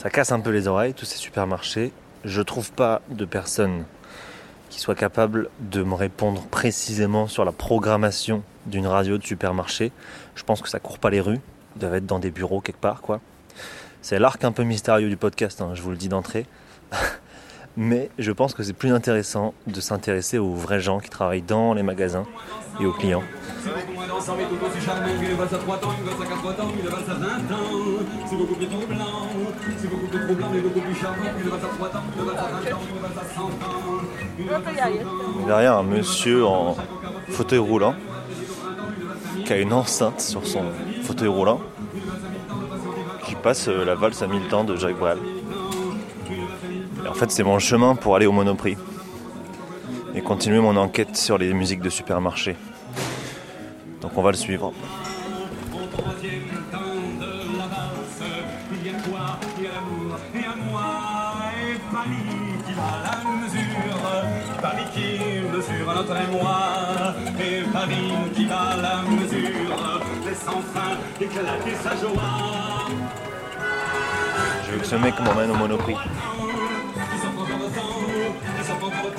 ça 0.00 0.08
casse 0.08 0.32
un 0.32 0.40
peu 0.40 0.48
les 0.48 0.66
oreilles, 0.66 0.94
tous 0.94 1.04
ces 1.04 1.18
supermarchés. 1.18 1.92
Je 2.24 2.40
trouve 2.40 2.72
pas 2.72 3.02
de 3.10 3.26
personne 3.26 3.84
qui 4.70 4.80
soit 4.80 4.94
capable 4.94 5.50
de 5.60 5.82
me 5.82 5.92
répondre 5.92 6.40
précisément 6.50 7.26
sur 7.26 7.44
la 7.44 7.52
programmation 7.52 8.42
d'une 8.64 8.86
radio 8.86 9.18
de 9.18 9.22
supermarché. 9.22 9.92
Je 10.36 10.42
pense 10.42 10.62
que 10.62 10.70
ça 10.70 10.78
court 10.78 10.98
pas 10.98 11.10
les 11.10 11.20
rues, 11.20 11.40
ils 11.76 11.80
doivent 11.80 11.96
être 11.96 12.06
dans 12.06 12.18
des 12.18 12.30
bureaux 12.30 12.62
quelque 12.62 12.80
part, 12.80 13.02
quoi. 13.02 13.20
C'est 14.00 14.18
l'arc 14.18 14.42
un 14.42 14.52
peu 14.52 14.62
mystérieux 14.62 15.10
du 15.10 15.18
podcast, 15.18 15.60
hein, 15.60 15.72
je 15.74 15.82
vous 15.82 15.90
le 15.90 15.98
dis 15.98 16.08
d'entrée. 16.08 16.46
Mais 17.76 18.08
je 18.18 18.32
pense 18.32 18.54
que 18.54 18.62
c'est 18.62 18.72
plus 18.72 18.92
intéressant 18.92 19.52
de 19.66 19.80
s'intéresser 19.82 20.38
aux 20.38 20.54
vrais 20.54 20.80
gens 20.80 21.00
qui 21.00 21.10
travaillent 21.10 21.42
dans 21.42 21.74
les 21.74 21.82
magasins 21.82 22.24
et 22.80 22.86
aux 22.86 22.92
clients. 22.92 23.22
Beaucoup 29.90 30.06
moins 30.06 30.34
dansant 30.34 30.50
mais 30.52 30.60
tout 30.60 30.68
aussi 30.68 31.00
charmant 31.00 31.24
Une 31.42 31.50
valse 31.50 31.64
à 31.64 31.68
3 31.68 31.88
temps, 31.88 32.02
une 32.16 32.24
valse 32.24 32.38
à 32.38 32.64
4 32.64 32.76
ans, 32.76 32.80
une 32.90 33.02
valse 33.02 33.18
à 33.18 33.22
20 33.22 33.42
ans 33.42 33.50
C'est 33.50 33.56
beaucoup 33.56 33.60
plus 33.60 33.70
troublant, 33.70 34.02
c'est 34.08 34.26
beaucoup 34.26 34.40
plus 34.40 34.40
troublant 34.40 34.40
mais 34.40 34.40
beaucoup 34.40 34.40
plus 34.40 34.40
charmant 34.40 34.40
Une 34.40 34.40
valse 34.40 34.40
à 34.40 34.40
3 34.40 34.40
temps, 34.40 34.40
une 34.40 34.40
valse 34.40 34.40
à 34.40 34.40
20 34.40 34.40
ans, 34.40 34.40
une 34.40 34.40
valse 34.40 34.40
à 34.40 34.40
100 34.40 34.40
ans 34.40 34.40
Une 34.40 34.46
valse 34.46 34.66
à 34.66 34.84
100 34.84 35.42
ans 35.42 35.46
Derrière 35.46 35.76
un 35.76 35.82
monsieur 35.82 36.46
en 36.46 36.76
fauteuil 37.28 37.58
roulant 37.58 37.94
qui 39.44 39.52
a 39.52 39.58
une 39.58 39.72
enceinte 39.72 40.20
sur 40.20 40.46
son 40.46 40.62
fauteuil 41.02 41.28
roulant 41.28 41.60
qui 43.24 43.34
passe 43.34 43.68
euh, 43.68 43.84
la 43.84 43.94
valse 43.94 44.22
à 44.22 44.26
1000 44.26 44.48
temps 44.48 44.64
de 44.64 44.76
Jacques 44.76 44.98
Brel. 44.98 45.18
Et 47.04 47.08
en 47.08 47.14
fait, 47.14 47.30
c'est 47.30 47.42
mon 47.42 47.58
chemin 47.58 47.94
pour 47.94 48.16
aller 48.16 48.26
au 48.26 48.32
Monoprix 48.32 48.76
et 50.14 50.20
continuer 50.20 50.60
mon 50.60 50.76
enquête 50.76 51.16
sur 51.16 51.38
les 51.38 51.52
musiques 51.52 51.80
de 51.80 51.90
supermarché. 51.90 52.56
Donc 54.00 54.12
on 54.16 54.22
va 54.22 54.30
le 54.30 54.36
suivre. 54.36 54.72
Paris 62.00 62.16
qui 62.66 62.72
va 62.72 62.82
à 62.82 62.98
la 63.04 63.16
mesure 63.42 64.00
Paris 64.62 64.88
qui 64.94 65.08
mesure 65.52 65.94
notre 65.94 66.16
émoi 66.16 66.58
Et 67.38 67.62
Paris 67.70 68.12
qui 68.34 68.44
va 68.46 68.60
à 68.60 68.76
la 68.76 69.02
mesure 69.02 69.76
Laisse 70.24 70.46
enfin 70.48 70.96
éclater 71.20 71.74
sa 71.82 71.90
joie. 71.96 72.88
Je 74.66 74.72
veux 74.72 74.78
que 74.78 74.86
ce 74.86 74.96
mec 74.96 75.14
m'emmène 75.20 75.50
au 75.50 75.56
Monoprix. 75.56 75.96
Ils 77.12 77.20
sont 77.20 77.36
encore 77.38 77.64
au 77.64 79.10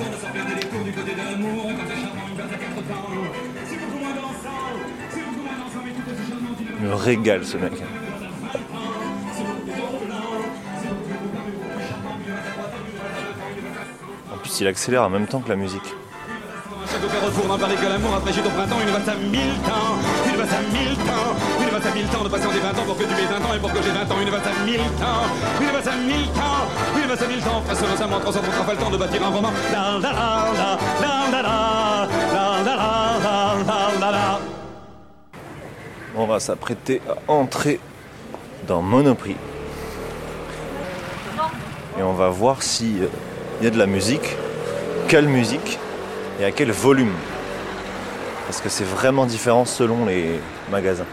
il 14.62 14.68
accélère 14.68 15.02
en 15.02 15.10
même 15.10 15.26
temps 15.26 15.40
que 15.40 15.48
la 15.48 15.56
musique. 15.56 15.82
On 36.14 36.26
va 36.26 36.38
s'apprêter 36.38 37.00
à 37.08 37.32
entrer 37.32 37.80
dans 38.68 38.80
Monoprix. 38.80 39.36
Et 41.98 42.02
on 42.02 42.12
va 42.12 42.28
voir 42.28 42.62
s'il 42.62 43.08
y 43.60 43.66
a 43.66 43.70
de 43.70 43.78
la 43.78 43.86
musique 43.86 44.36
quelle 45.08 45.28
musique 45.28 45.78
et 46.40 46.44
à 46.44 46.50
quel 46.52 46.70
volume. 46.72 47.12
Parce 48.46 48.60
que 48.60 48.68
c'est 48.68 48.84
vraiment 48.84 49.26
différent 49.26 49.64
selon 49.64 50.06
les 50.06 50.40
magasins. 50.70 51.06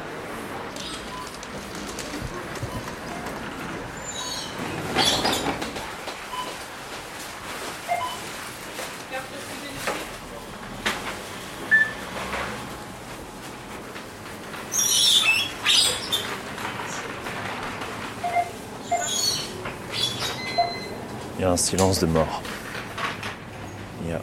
Il 21.38 21.44
y 21.44 21.46
a 21.46 21.52
un 21.52 21.58
silence 21.58 22.00
de 22.02 22.06
mort. 22.06 22.42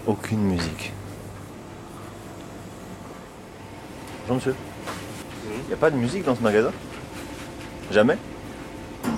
Aucune 0.06 0.40
musique. 0.42 0.92
Bonjour 4.22 4.36
monsieur. 4.36 4.54
Il 5.62 5.68
n'y 5.68 5.72
a 5.75 5.76
pas 5.76 5.90
de 5.90 5.96
musique 5.96 6.25
dans 6.25 6.34
ce 6.36 6.42
magasin? 6.42 6.72
Jamais? 7.90 8.16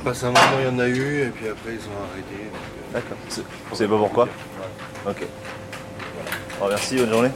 Passe 0.05 0.25
un 0.25 0.29
moment, 0.29 0.41
il 0.61 0.67
y 0.67 0.69
en 0.69 0.79
a 0.79 0.89
eu, 0.89 1.23
et 1.23 1.29
puis 1.31 1.49
après, 1.49 1.73
ils 1.75 1.81
ont 1.81 2.03
arrêté. 2.11 2.45
euh, 2.45 2.93
D'accord. 2.93 3.17
Vous 3.71 3.77
savez 3.77 3.89
pas 3.91 3.99
pourquoi? 3.99 4.29
Ok. 5.07 5.27
Bon, 6.61 6.69
merci, 6.69 6.97
bonne 6.97 7.11
journée. 7.11 7.31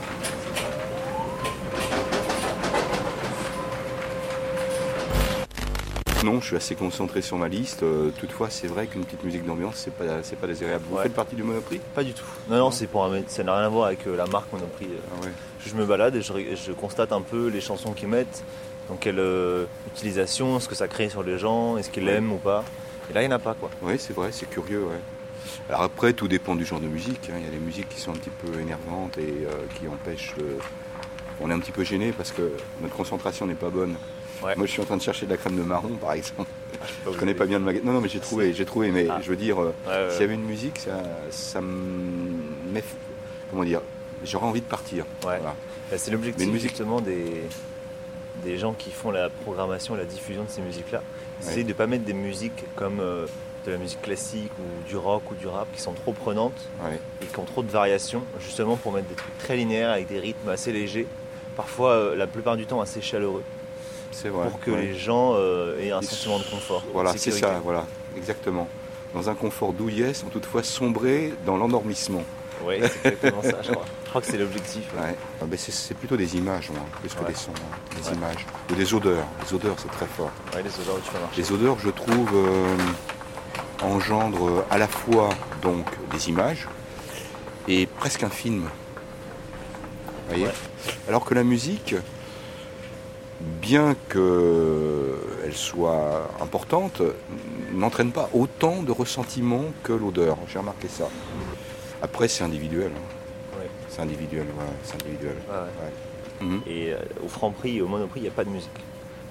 Non, 6.23 6.39
je 6.39 6.45
suis 6.47 6.55
assez 6.55 6.75
concentré 6.75 7.21
sur 7.21 7.37
ma 7.37 7.49
liste. 7.49 7.83
Euh, 7.83 8.09
toutefois, 8.17 8.49
c'est 8.49 8.67
vrai 8.67 8.87
qu'une 8.87 9.03
petite 9.03 9.23
musique 9.25 9.45
d'ambiance, 9.45 9.75
c'est 9.75 9.93
pas, 9.93 10.23
c'est 10.23 10.37
pas 10.37 10.47
désagréable. 10.47 10.85
Vous 10.89 10.95
Ouais. 10.95 11.03
faites 11.03 11.13
partie 11.13 11.35
du 11.35 11.43
Monoprix? 11.43 11.81
Pas 11.93 12.03
du 12.03 12.13
tout. 12.13 12.23
Non, 12.49 12.57
non, 12.57 12.71
c'est 12.71 12.87
pour 12.87 13.03
un... 13.03 13.21
ça 13.27 13.43
n'a 13.43 13.55
rien 13.57 13.65
à 13.65 13.69
voir 13.69 13.87
avec 13.87 14.07
euh, 14.07 14.15
la 14.15 14.25
marque 14.27 14.51
Monoprix. 14.53 14.85
euh. 14.85 15.27
Je 15.65 15.75
me 15.75 15.85
balade 15.85 16.15
et 16.15 16.21
je, 16.21 16.71
constate 16.71 17.11
un 17.11 17.21
peu 17.21 17.47
les 17.47 17.59
chansons 17.61 17.91
qu'ils 17.91 18.07
mettent, 18.07 18.43
dans 18.89 18.95
quelle 18.95 19.19
euh, 19.19 19.65
utilisation, 19.93 20.59
ce 20.61 20.69
que 20.69 20.75
ça 20.75 20.87
crée 20.87 21.09
sur 21.09 21.23
les 21.23 21.37
gens, 21.37 21.77
est-ce 21.77 21.89
qu'ils 21.89 22.05
Ouais. 22.05 22.13
l'aiment 22.13 22.31
ou 22.31 22.37
pas. 22.37 22.63
Et 23.09 23.13
là, 23.13 23.21
il 23.21 23.27
n'y 23.27 23.33
en 23.33 23.35
a 23.35 23.39
pas 23.39 23.53
quoi. 23.53 23.69
Oui, 23.81 23.95
c'est 23.99 24.13
vrai, 24.13 24.29
c'est 24.31 24.49
curieux. 24.49 24.83
Ouais. 24.83 24.99
Alors 25.67 25.81
après, 25.81 26.13
tout 26.13 26.29
dépend 26.29 26.55
du 26.55 26.63
genre 26.65 26.79
de 26.79 26.87
musique. 26.87 27.29
hein. 27.29 27.35
Il 27.39 27.43
y 27.45 27.47
a 27.47 27.51
des 27.51 27.57
musiques 27.57 27.89
qui 27.89 27.99
sont 27.99 28.11
un 28.11 28.15
petit 28.15 28.29
peu 28.29 28.59
énervantes 28.61 29.17
et 29.17 29.45
euh, 29.45 29.65
qui 29.77 29.87
empêchent. 29.89 30.35
le- 30.37 30.57
On 31.41 31.49
est 31.49 31.53
un 31.53 31.59
petit 31.59 31.71
peu 31.73 31.83
gêné 31.83 32.13
parce 32.13 32.31
que 32.31 32.53
notre 32.81 32.95
concentration 32.95 33.45
n'est 33.45 33.55
pas 33.55 33.69
bonne. 33.69 33.95
Moi, 34.57 34.65
je 34.65 34.71
suis 34.71 34.81
en 34.81 34.85
train 34.85 34.97
de 34.97 35.01
chercher 35.01 35.25
de 35.25 35.31
la 35.31 35.37
crème 35.37 35.55
de 35.57 35.63
marron, 35.63 35.89
par 35.99 36.13
exemple. 36.13 36.49
je 37.05 37.17
connais 37.17 37.33
pas 37.33 37.45
bien 37.45 37.59
le 37.59 37.65
magasin. 37.65 37.85
Non, 37.85 37.93
non, 37.93 38.01
mais 38.01 38.09
j'ai 38.09 38.19
trouvé, 38.19 38.53
j'ai 38.53 38.65
trouvé. 38.65 38.91
Mais 38.91 39.07
je 39.21 39.29
veux 39.29 39.35
dire, 39.35 39.61
euh, 39.61 39.73
Ah. 39.87 39.89
Ouais, 40.05 40.11
s'il 40.11 40.21
y 40.21 40.23
avait 40.25 40.33
une 40.35 40.43
musique, 40.45 40.79
ça, 40.79 41.01
ça 41.29 41.61
me 41.61 42.71
met. 42.71 42.83
Comment 43.49 43.63
dire 43.63 43.81
J'aurais 44.23 44.45
envie 44.47 44.61
de 44.61 44.65
partir. 44.65 45.03
Ouais. 45.23 45.37
Voilà. 45.39 45.55
Bah, 45.91 45.97
c'est 45.97 46.11
l'objectif 46.11 46.47
musique- 46.47 46.69
justement 46.69 47.01
des, 47.01 47.43
des 48.43 48.57
gens 48.57 48.73
qui 48.73 48.91
font 48.91 49.11
la 49.11 49.29
programmation, 49.29 49.95
la 49.95 50.05
diffusion 50.05 50.43
de 50.43 50.49
ces 50.49 50.61
musiques-là. 50.61 51.01
C'est 51.41 51.63
de 51.63 51.67
ne 51.69 51.73
pas 51.73 51.87
mettre 51.87 52.05
des 52.05 52.13
musiques 52.13 52.63
comme 52.75 52.99
euh, 53.01 53.25
de 53.65 53.71
la 53.71 53.77
musique 53.77 54.01
classique 54.01 54.51
ou 54.59 54.87
du 54.89 54.95
rock 54.95 55.23
ou 55.31 55.35
du 55.35 55.47
rap 55.47 55.67
qui 55.75 55.81
sont 55.81 55.91
trop 55.93 56.13
prenantes 56.13 56.69
et 57.21 57.25
qui 57.25 57.37
ont 57.39 57.43
trop 57.45 57.63
de 57.63 57.69
variations, 57.69 58.23
justement 58.39 58.77
pour 58.77 58.91
mettre 58.93 59.07
des 59.09 59.15
trucs 59.15 59.37
très 59.39 59.57
linéaires 59.57 59.89
avec 59.91 60.07
des 60.07 60.19
rythmes 60.19 60.49
assez 60.49 60.71
légers, 60.71 61.05
parfois 61.57 61.91
euh, 61.91 62.15
la 62.15 62.27
plupart 62.27 62.55
du 62.57 62.65
temps 62.65 62.79
assez 62.81 63.01
chaleureux. 63.01 63.43
Vrai. 64.29 64.47
Pour 64.49 64.59
que 64.59 64.71
ouais. 64.71 64.81
les 64.81 64.93
gens 64.97 65.33
euh, 65.35 65.79
aient 65.79 65.91
un 65.91 66.01
Ils 66.01 66.07
sentiment 66.07 66.39
de 66.39 66.43
confort. 66.43 66.83
Voilà, 66.93 67.13
c'est 67.17 67.31
ça, 67.31 67.59
voilà, 67.63 67.85
exactement. 68.17 68.67
Dans 69.13 69.29
un 69.29 69.35
confort 69.35 69.73
douillet, 69.73 70.13
sans 70.13 70.27
toutefois 70.27 70.63
sombrer 70.63 71.33
dans 71.45 71.57
l'endormissement. 71.57 72.23
Oui, 72.65 72.75
c'est 72.79 73.13
exactement 73.13 73.41
ça, 73.43 73.61
je 73.61 73.71
crois. 73.71 73.85
crois 74.09 74.21
que 74.21 74.27
c'est 74.27 74.37
l'objectif. 74.37 74.83
Ouais. 74.95 75.15
Ah, 75.41 75.45
c'est- 75.57 75.93
plutôt 75.95 76.15
des 76.17 76.35
images, 76.37 76.69
moi, 76.69 76.81
plus 77.01 77.13
que 77.13 77.23
des 77.25 77.35
sons. 77.35 77.51
hein. 77.55 77.99
Des 78.01 78.15
images. 78.15 78.45
Ou 78.71 78.75
des 78.75 78.93
odeurs. 78.93 79.25
Les 79.45 79.53
odeurs, 79.53 79.75
c'est 79.77 79.91
très 79.91 80.05
fort. 80.05 80.31
Les 80.53 80.59
odeurs 80.79 80.97
du 80.97 81.03
supermarché. 81.03 81.41
Les 81.41 81.51
odeurs, 81.51 81.77
je 81.79 81.89
trouve, 81.89 82.29
euh, 82.33 82.77
engendrent 83.83 84.63
à 84.69 84.77
la 84.77 84.87
fois 84.87 85.29
donc 85.61 85.85
des 86.11 86.29
images 86.29 86.67
et 87.67 87.85
presque 87.85 88.23
un 88.23 88.29
film. 88.29 88.63
Vous 88.63 90.35
voyez? 90.35 90.47
Alors 91.07 91.25
que 91.25 91.33
la 91.33 91.43
musique, 91.43 91.95
bien 93.61 93.95
qu'elle 94.09 95.53
soit 95.53 96.29
importante, 96.41 97.01
n'entraîne 97.73 98.11
pas 98.11 98.29
autant 98.33 98.81
de 98.83 98.91
ressentiment 98.91 99.63
que 99.83 99.93
l'odeur. 99.93 100.37
J'ai 100.51 100.59
remarqué 100.59 100.87
ça. 100.87 101.09
Après, 102.01 102.27
c'est 102.27 102.43
individuel. 102.43 102.91
hein. 102.95 103.57
Ouais. 103.59 103.67
C'est 103.89 104.01
individuel, 104.01 104.45
ouais, 104.47 104.65
c'est 104.83 104.95
individuel. 104.95 105.35
Ouais, 105.49 105.55
ouais. 105.55 106.45
Mhm. 106.47 106.61
Et 106.67 106.91
euh, 106.93 106.97
au 107.23 107.27
Franprix 107.29 107.77
et 107.77 107.81
au 107.81 107.87
Monoprix, 107.87 108.19
il 108.19 108.23
n'y 108.23 108.29
a 108.29 108.31
pas 108.31 108.43
de 108.43 108.49
musique. 108.49 108.69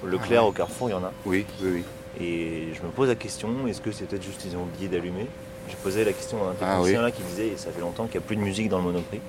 Leclerc, 0.04 0.42
Ah 0.45 0.49
au 0.49 0.52
Carrefour, 0.52 0.88
il 0.88 0.92
y 0.92 0.95
en 0.95 1.04
a. 1.04 1.12
Oui, 1.26 1.45
oui, 1.62 1.71
oui. 1.75 1.85
Et 2.21 2.69
je 2.75 2.83
me 2.83 2.88
pose 2.90 3.09
la 3.09 3.14
question, 3.14 3.66
est-ce 3.69 3.81
que 3.81 3.92
c'est 3.92 4.04
peut-être 4.07 4.23
juste 4.25 4.40
qu'ils 4.40 4.57
ont 4.57 4.62
oublié 4.62 4.88
d'allumer? 4.88 5.26
J'ai 5.69 5.76
posé 5.76 6.04
la 6.04 6.12
question 6.12 6.38
à 6.45 6.49
un 6.49 6.54
Ah 6.61 6.75
technicien 6.76 6.99
oui. 6.99 7.04
là 7.04 7.11
qui 7.11 7.23
disait 7.23 7.52
ça 7.57 7.71
fait 7.71 7.81
longtemps 7.81 8.07
qu'il 8.07 8.19
n'y 8.21 8.25
a 8.25 8.26
plus 8.26 8.37
de 8.37 8.40
musique 8.42 8.69
dans 8.69 8.78
le 8.78 8.85
Monoprix. 8.85 9.21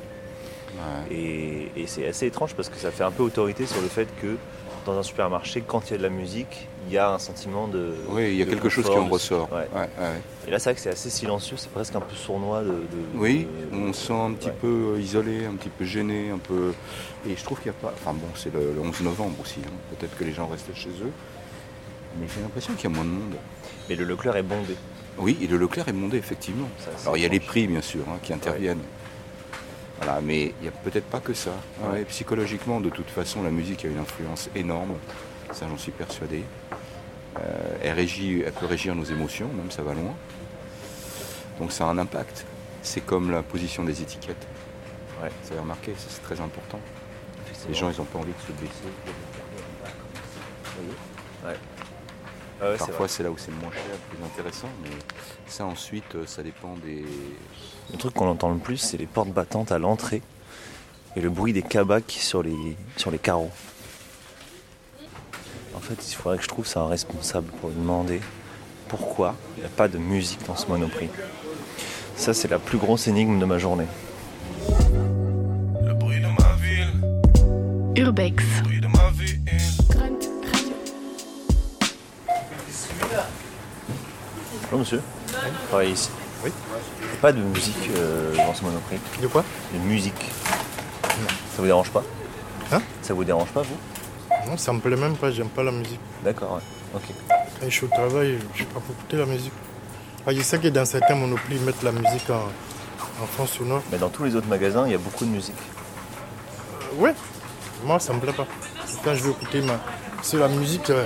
Et, 1.12 1.70
et 1.78 1.88
c'est 1.88 2.08
assez 2.08 2.26
étrange 2.28 2.56
parce 2.56 2.68
que 2.70 2.78
ça 2.78 2.92
fait 2.92 3.04
un 3.04 3.12
peu 3.12 3.24
autorité 3.24 3.66
sur 3.66 3.82
le 3.82 3.88
fait 3.88 4.08
que 4.22 4.36
dans 4.86 4.98
un 4.98 5.04
supermarché, 5.04 5.62
quand 5.66 5.90
il 5.90 5.92
y 5.92 5.94
a 5.96 5.98
de 5.98 6.04
la 6.04 6.10
musique, 6.10 6.68
il 6.88 6.94
y 6.94 6.98
a 6.98 7.12
un 7.12 7.20
sentiment 7.20 7.68
de. 7.68 7.94
Oui, 8.10 8.30
il 8.32 8.36
y 8.36 8.42
a 8.42 8.46
quelque 8.46 8.70
chose 8.70 8.86
qui 8.86 8.92
en 8.98 9.08
ressort. 9.08 9.52
Ouais. 9.52 9.68
Ouais, 9.74 9.82
ouais. 10.00 10.22
Et 10.48 10.52
là, 10.52 10.60
c'est 10.60 10.70
vrai 10.72 10.76
que 10.76 10.82
c'est 10.82 10.90
assez 10.90 11.10
silencieux, 11.10 11.56
c'est 11.58 11.72
presque 11.72 11.96
un 11.96 12.02
peu 12.02 12.16
sournois 12.16 12.62
de. 12.62 12.68
de- 12.70 12.76
Oui, 13.16 13.48
de- 13.72 13.76
on 13.78 13.94
se 13.94 14.08
sent 14.08 14.14
un 14.14 14.32
petit 14.34 14.50
peu 14.62 14.98
isolé, 15.00 15.46
un 15.46 15.54
petit 15.56 15.70
peu 15.70 15.86
gêné, 15.86 16.30
un 16.32 16.38
peu. 16.38 16.74
Et 17.28 17.36
je 17.36 17.44
trouve 17.44 17.60
qu'il 17.62 17.72
n'y 17.72 17.78
a 17.78 17.82
pas. 17.82 17.94
Enfin 17.96 18.14
bon, 18.14 18.28
c'est 18.36 18.54
le, 18.54 18.74
le 18.74 18.82
11 18.82 19.02
novembre 19.02 19.36
aussi. 19.42 19.60
hein. 19.66 19.72
Peut-être 19.98 20.18
que 20.18 20.24
les 20.26 20.34
gens 20.34 20.48
restent 20.48 20.74
chez 20.76 20.90
eux. 20.90 21.12
Mais 22.20 22.28
j'ai 22.34 22.42
l'impression 22.42 22.74
qu'il 22.74 22.90
y 22.90 22.94
a 22.94 22.96
moins 22.96 23.06
de 23.06 23.10
monde. 23.10 23.36
Mais 23.90 23.96
le 23.96 24.04
Leclerc 24.06 24.36
est 24.36 24.44
bondé. 24.44 24.76
Oui, 25.18 25.38
et 25.42 25.48
le 25.48 25.58
Leclerc 25.58 25.88
est 25.88 25.94
mondé, 25.94 26.18
effectivement. 26.18 26.68
Ça, 26.80 26.90
Alors 27.04 27.18
il 27.18 27.24
y 27.24 27.26
a 27.26 27.30
les 27.30 27.40
prix, 27.40 27.68
bien 27.68 27.82
sûr, 27.82 28.02
hein, 28.10 28.18
qui 28.22 28.34
interviennent. 28.34 28.82
Voilà, 29.98 30.22
mais 30.22 30.54
il 30.60 30.62
n'y 30.64 30.68
a 30.68 30.72
peut-être 30.72 31.06
pas 31.06 31.20
que 31.20 31.34
ça. 31.34 31.52
Ouais. 31.82 31.90
Ouais, 31.90 32.06
psychologiquement, 32.06 32.82
de 32.82 32.90
toute 32.90 33.10
façon, 33.10 33.44
la 33.44 33.52
musique 33.52 33.86
a 33.86 33.88
une 33.88 34.00
influence 34.00 34.50
énorme. 34.56 34.96
Ça, 35.52 35.68
j'en 35.70 35.78
suis 35.78 35.92
persuadé. 35.92 36.44
Euh, 37.40 37.78
elle, 37.82 37.94
régit, 37.94 38.44
elle 38.46 38.54
peut 38.54 38.66
régir 38.66 38.96
nos 38.96 39.04
émotions, 39.04 39.48
même 39.48 39.72
ça 39.72 39.84
va 39.84 39.94
loin. 39.94 40.16
Donc 41.60 41.72
ça 41.72 41.86
a 41.86 41.88
un 41.88 41.98
impact. 41.98 42.46
C'est 42.82 43.02
comme 43.02 43.32
la 43.32 43.44
position 43.44 43.84
des 43.84 44.02
étiquettes. 44.02 44.48
Ouais. 45.22 45.30
Vous 45.44 45.52
avez 45.52 45.62
remarqué, 45.62 45.94
c'est 45.98 46.22
très 46.24 46.42
important. 46.42 46.80
Les 47.68 47.74
gens, 47.74 47.90
ils 47.90 47.98
n'ont 47.98 48.06
pas 48.06 48.20
envie 48.20 48.34
de 48.34 48.42
se 48.42 48.52
baisser. 48.60 48.74
Ouais. 51.46 51.56
Ah 52.64 52.72
ouais, 52.72 52.78
Parfois, 52.78 53.08
c'est 53.10 53.24
là 53.24 53.32
où 53.32 53.36
c'est 53.38 53.52
le 53.52 53.58
moins 53.58 53.72
cher, 53.72 53.82
le 53.92 54.16
plus 54.16 54.26
intéressant. 54.26 54.70
Mais 54.84 54.90
ça, 55.48 55.66
ensuite, 55.66 56.16
euh, 56.16 56.26
ça 56.26 56.44
dépend 56.44 56.76
des, 56.84 57.04
Le 57.92 57.98
truc 57.98 58.14
qu'on 58.14 58.28
entend 58.28 58.52
le 58.52 58.58
plus, 58.58 58.78
c'est 58.78 58.98
les 58.98 59.06
portes 59.06 59.30
battantes 59.30 59.72
à 59.74 59.80
l'entrée 59.80 60.22
et 61.16 61.22
le 61.22 61.30
bruit 61.30 61.52
des 61.52 61.62
cabacs 61.62 62.16
sur 62.18 62.42
les, 62.42 62.78
sur 62.96 63.12
les 63.12 63.18
carreaux. 63.18 63.52
En 65.76 65.80
fait, 65.80 66.10
il 66.10 66.16
faudrait 66.16 66.38
que 66.38 66.44
je 66.44 66.48
trouve 66.48 66.66
ça 66.66 66.82
un 66.82 66.88
responsable 66.88 67.48
pour 67.60 67.70
lui 67.70 67.76
demander 67.76 68.22
pourquoi 68.88 69.36
il 69.58 69.62
n'y 69.62 69.66
a 69.66 69.70
pas 69.70 69.90
de 69.90 69.98
musique 69.98 70.46
dans 70.48 70.56
ce 70.56 70.68
monoprix. 70.68 71.10
Ça, 72.16 72.34
c'est 72.34 72.48
la 72.48 72.60
plus 72.60 72.78
grosse 72.78 73.08
énigme 73.08 73.40
de 73.40 73.46
ma 73.46 73.58
journée. 73.58 73.88
Le 75.82 75.94
bruit 75.94 76.22
de 76.22 76.28
ma 76.28 76.56
ville, 76.62 78.02
Urbex. 78.02 78.44
Bonjour 84.74 84.80
monsieur. 84.80 85.02
Vous 85.28 85.68
travaillez 85.68 85.92
ici 85.92 86.10
Oui. 86.44 86.52
Pas 87.22 87.32
de 87.32 87.38
musique 87.38 87.92
euh, 87.96 88.36
dans 88.36 88.56
ce 88.56 88.64
monoprix 88.64 88.98
De 89.22 89.28
quoi? 89.28 89.44
De 89.72 89.78
musique. 89.78 90.32
Ça 91.00 91.60
vous 91.60 91.66
dérange 91.66 91.92
pas? 91.92 92.02
Hein? 92.72 92.82
Ça 93.04 93.14
vous 93.14 93.24
dérange 93.24 93.50
pas, 93.50 93.62
vous? 93.62 93.78
Non, 94.50 94.58
ça 94.58 94.74
me 94.74 94.80
plaît 94.80 94.96
même 94.96 95.16
pas, 95.16 95.30
j'aime 95.30 95.50
pas 95.50 95.62
la 95.62 95.72
musique. 95.72 96.00
D'accord, 96.24 96.54
ouais. 96.54 96.62
Ok. 96.96 97.04
Quand 97.60 97.68
je 97.68 97.70
suis 97.70 97.86
au 97.86 97.90
travail, 97.90 98.40
je 98.54 98.58
suis 98.58 98.66
pas 98.66 98.80
pour 98.80 98.96
écouter 98.96 99.18
la 99.18 99.28
musique. 99.28 99.54
Ah, 100.26 100.34
je 100.34 100.42
sais 100.42 100.58
que 100.58 100.70
dans 100.70 100.86
certains 100.86 101.14
monoprix, 101.14 101.54
ils 101.58 101.62
mettent 101.62 101.84
la 101.84 101.92
musique 101.92 102.28
en, 102.32 102.48
en 103.22 103.28
fond 103.28 103.46
sonore. 103.46 103.84
Mais 103.92 104.00
dans 104.00 104.10
tous 104.10 104.24
les 104.24 104.36
autres 104.36 104.48
magasins, 104.48 104.88
il 104.88 104.94
y 104.94 104.96
a 104.96 104.98
beaucoup 104.98 105.26
de 105.26 105.30
musique. 105.30 105.54
Euh, 106.98 107.00
ouais, 107.00 107.14
moi 107.86 108.00
ça 108.00 108.12
me 108.12 108.20
plaît 108.20 108.34
pas. 108.34 108.48
Quand 109.06 109.14
je 109.14 109.22
veux 109.22 109.32
écouter 109.34 109.62
ma. 109.62 109.80
C'est 110.24 110.38
la 110.38 110.48
musique, 110.48 110.90
euh, 110.90 111.06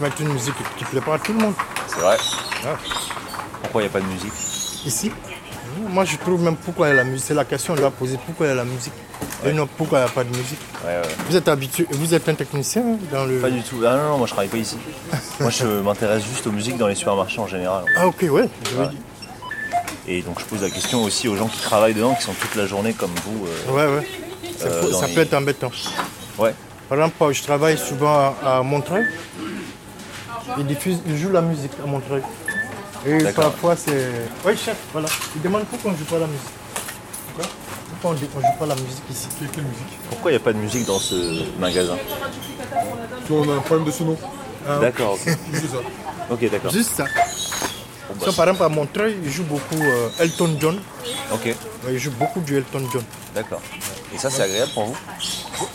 mettent 0.00 0.20
une 0.20 0.32
musique 0.32 0.54
qui 0.78 0.84
plaît 0.86 1.02
pas 1.02 1.16
à 1.16 1.18
tout 1.18 1.34
le 1.34 1.40
monde. 1.40 1.54
C'est 1.88 2.00
vrai. 2.00 2.16
Ah. 2.66 2.76
Pourquoi 3.62 3.82
il 3.82 3.84
n'y 3.84 3.90
a 3.90 3.92
pas 3.92 4.00
de 4.00 4.06
musique 4.06 4.32
Ici, 4.86 5.10
moi 5.88 6.04
je 6.04 6.16
trouve 6.16 6.40
même 6.42 6.56
pourquoi 6.56 6.88
il 6.88 6.90
y 6.90 6.92
a 6.92 6.96
la 6.96 7.04
musique. 7.04 7.26
C'est 7.26 7.34
la 7.34 7.44
question 7.44 7.74
qu'on 7.74 7.80
doit 7.80 7.90
poser 7.90 8.18
pourquoi 8.24 8.46
il 8.46 8.50
y 8.50 8.52
a 8.52 8.56
la 8.56 8.64
musique. 8.64 8.92
Et 9.46 9.52
non, 9.52 9.66
pourquoi 9.66 9.98
il 10.00 10.02
n'y 10.04 10.08
a 10.08 10.12
pas 10.12 10.24
de 10.24 10.30
musique. 10.30 10.58
Ouais, 10.84 10.96
ouais. 10.96 11.02
Vous 11.28 11.36
êtes 11.36 11.48
habitué, 11.48 11.86
vous 11.90 12.14
êtes 12.14 12.28
un 12.28 12.34
technicien 12.34 12.82
hein, 12.82 12.98
dans 13.12 13.24
le. 13.24 13.38
Pas 13.38 13.50
du 13.50 13.62
tout. 13.62 13.82
Ah 13.86 13.96
non, 13.96 14.08
non, 14.10 14.18
moi 14.18 14.26
je 14.26 14.32
travaille 14.32 14.48
pas 14.50 14.56
ici. 14.58 14.76
moi 15.40 15.50
je 15.50 15.66
m'intéresse 15.66 16.24
juste 16.24 16.46
aux 16.46 16.52
musiques 16.52 16.76
dans 16.78 16.88
les 16.88 16.94
supermarchés 16.94 17.40
en 17.40 17.46
général. 17.46 17.84
Ah 17.96 18.06
ok, 18.06 18.24
ouais. 18.30 18.48
Et 20.06 20.20
donc 20.22 20.38
je 20.40 20.44
pose 20.44 20.62
la 20.62 20.70
question 20.70 21.02
aussi 21.02 21.28
aux 21.28 21.36
gens 21.36 21.48
qui 21.48 21.60
travaillent 21.60 21.94
dedans, 21.94 22.14
qui 22.14 22.22
sont 22.22 22.34
toute 22.34 22.54
la 22.56 22.66
journée 22.66 22.92
comme 22.92 23.12
vous. 23.26 23.46
euh, 23.46 23.72
Ouais, 23.72 23.96
ouais. 23.98 24.08
Ça, 24.58 24.66
euh, 24.66 24.82
peut, 24.82 24.90
dans 24.90 25.00
ça 25.00 25.06
les- 25.06 25.14
peut 25.14 25.20
être 25.22 25.34
embêtant. 25.34 25.70
Ouais. 26.38 26.54
Par 26.88 26.98
exemple, 26.98 27.32
je 27.32 27.42
travaille 27.42 27.78
souvent 27.78 28.34
à, 28.44 28.58
à 28.58 28.62
Montreuil. 28.62 29.04
Ils 30.58 30.66
diffusent, 30.66 31.00
ils 31.06 31.16
jouent 31.16 31.32
la 31.32 31.40
musique 31.40 31.72
à 31.82 31.86
Montreuil. 31.86 32.20
Et 33.06 33.18
parfois 33.32 33.76
c'est. 33.76 34.10
Oui, 34.44 34.56
chef, 34.56 34.76
voilà. 34.92 35.08
Ils 35.36 35.42
demandent 35.42 35.64
pourquoi 35.66 35.90
on 35.90 35.94
ne 35.94 35.98
joue 35.98 36.04
pas 36.04 36.18
la 36.18 36.26
musique. 36.26 36.40
Pourquoi 37.34 37.50
Pourquoi 37.90 38.10
on 38.10 38.14
ne 38.14 38.18
joue 38.18 38.58
pas 38.58 38.66
la 38.66 38.74
musique 38.74 39.02
ici? 39.10 39.28
Quelle 39.52 39.64
musique? 39.64 39.98
Pourquoi 40.08 40.30
il 40.30 40.34
n'y 40.34 40.40
a 40.40 40.44
pas 40.44 40.52
de 40.52 40.58
musique 40.58 40.86
dans 40.86 40.98
ce 40.98 41.58
magasin? 41.58 41.96
On 43.30 43.48
a 43.50 43.54
un 43.54 43.60
problème 43.60 43.86
de 43.86 43.90
ce 43.92 44.02
nom. 44.04 44.16
D'accord, 44.80 45.12
ok. 45.14 45.36
Juste 45.52 45.70
ça. 45.72 45.78
Ok, 46.30 46.50
d'accord. 46.50 46.70
Juste 46.72 46.94
ça. 46.94 47.04
Bon, 47.04 48.14
bah, 48.20 48.26
Ça, 48.26 48.32
par 48.32 48.44
exemple, 48.48 48.62
à 48.64 48.68
Montreuil, 48.68 49.16
ils 49.22 49.30
jouent 49.30 49.44
beaucoup 49.44 49.82
euh, 49.82 50.08
Elton 50.20 50.56
John. 50.60 50.78
Ok, 51.32 51.44
Ouais, 51.46 51.92
ils 51.92 51.98
jouent 51.98 52.12
beaucoup 52.18 52.40
du 52.40 52.56
Elton 52.56 52.82
John. 52.92 53.02
d'accord. 53.34 53.60
Et 54.14 54.18
ça 54.18 54.30
c'est 54.30 54.42
agréable 54.42 54.70
pour 54.72 54.84
vous? 54.86 54.96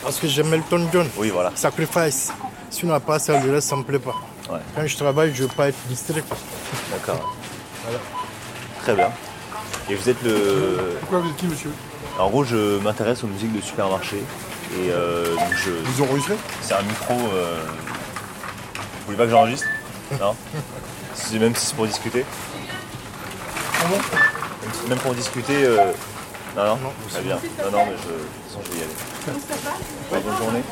Parce 0.02 0.18
que 0.18 0.28
j'aime 0.28 0.54
Elton 0.54 0.88
John. 0.94 1.08
Oui, 1.18 1.30
voilà. 1.30 1.52
Sacrifice. 1.56 2.32
Si 2.70 2.86
on 2.86 2.88
n'a 2.88 3.00
pas 3.00 3.20
ça, 3.20 3.38
le 3.40 3.52
reste, 3.52 3.68
ça 3.70 3.76
ne 3.76 3.82
me 3.82 3.86
plaît 3.86 4.00
pas. 4.00 4.16
Ouais. 4.50 4.60
Quand 4.76 4.86
je 4.88 4.98
travaille, 4.98 5.34
je 5.34 5.44
ne 5.44 5.48
veux 5.48 5.54
pas 5.54 5.70
être 5.70 5.78
distrait. 5.88 6.24
D'accord. 6.92 7.36
Voilà. 7.84 8.00
Très 8.82 8.96
bien. 8.96 9.12
Et 9.90 9.96
vous 9.96 10.10
êtes 10.10 10.22
le. 10.24 10.98
Pourquoi 11.02 11.20
vous 11.20 11.30
êtes 11.30 11.36
qui, 11.38 11.48
monsieur? 11.48 11.72
En 12.18 12.30
gros, 12.30 12.44
je 12.44 12.80
m'intéresse 12.80 13.24
aux 13.24 13.28
musiques 13.28 13.54
de 13.56 13.62
supermarché. 13.62 14.18
Et 14.18 14.90
euh, 14.92 15.36
donc 15.36 15.54
je. 15.56 15.72
Vous 15.72 16.02
enregistrez? 16.04 16.36
C'est 16.62 16.74
un 16.74 16.82
micro. 16.84 17.14
euh, 17.34 17.58
Vous 18.76 19.06
voulez 19.06 19.18
pas 19.18 19.26
que 19.26 19.32
j'enregistre? 19.32 19.68
Non? 20.20 20.36
Même 21.40 21.56
si 21.56 21.66
c'est 21.68 21.76
pour 21.76 21.86
discuter 21.86 22.26
même, 23.90 24.02
si- 24.74 24.90
même 24.90 24.98
pour 25.00 25.14
discuter. 25.14 25.64
euh, 25.66 25.92
Non, 26.56 26.76
non, 26.78 26.92
Très 27.10 27.22
bien. 27.22 27.36
Non, 27.64 27.72
non, 27.72 27.86
mais 27.86 27.96
je... 28.04 28.08
de 28.10 28.18
toute 28.18 28.48
façon, 28.48 28.60
je 28.66 28.72
vais 28.72 28.80
y 28.80 28.84
aller. 28.84 28.94
Ouais, 30.12 30.20
bonne 30.22 30.38
journée. 30.38 30.64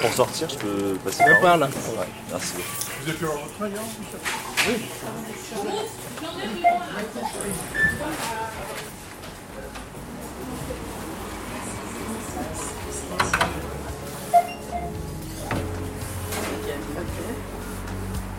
Pour 0.00 0.12
sortir, 0.14 0.48
je 0.48 0.56
peux 0.56 0.94
passer 1.04 1.22
par 1.24 1.40
par 1.40 1.56
là. 1.58 1.66
Ouais, 1.66 2.06
merci. 2.30 2.54
Vous 3.04 3.10
êtes 3.10 3.22
en 3.24 3.32
retraite, 3.32 3.78
hein, 3.78 4.18
Oui. 4.68 4.74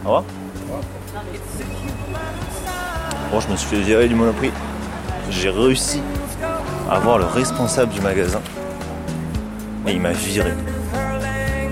Au 0.05 0.07
revoir. 0.07 0.23
Bon, 3.31 3.39
je 3.39 3.47
me 3.47 3.55
suis 3.55 3.67
fait 3.67 3.81
virer 3.81 4.07
du 4.07 4.15
Monoprix. 4.15 4.51
J'ai 5.29 5.49
réussi 5.49 6.01
à 6.89 6.99
voir 6.99 7.17
le 7.17 7.25
responsable 7.25 7.93
du 7.93 8.01
magasin. 8.01 8.41
Et 9.87 9.91
il 9.93 10.01
m'a 10.01 10.11
viré. 10.11 10.51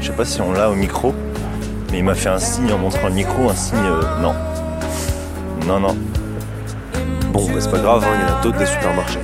Je 0.02 0.08
sais 0.08 0.14
pas 0.14 0.26
si 0.26 0.42
on 0.42 0.52
l'a 0.52 0.70
au 0.70 0.74
micro, 0.74 1.14
mais 1.92 2.00
il 2.00 2.04
m'a 2.04 2.16
fait 2.16 2.30
un 2.30 2.40
signe 2.40 2.74
en 2.74 2.80
montrant 2.80 3.08
le 3.08 3.14
micro, 3.14 3.50
un 3.50 3.56
signe 3.56 3.78
euh, 3.86 4.02
non. 4.20 4.34
Non, 5.68 5.80
non. 5.80 5.96
Bon, 7.32 7.46
bah, 7.46 7.60
c'est 7.60 7.70
pas 7.70 7.78
grave, 7.78 8.04
hein, 8.04 8.16
il 8.16 8.22
y 8.28 8.32
en 8.32 8.36
a 8.40 8.42
d'autres 8.42 8.58
des 8.58 8.66
supermarchés. 8.66 9.20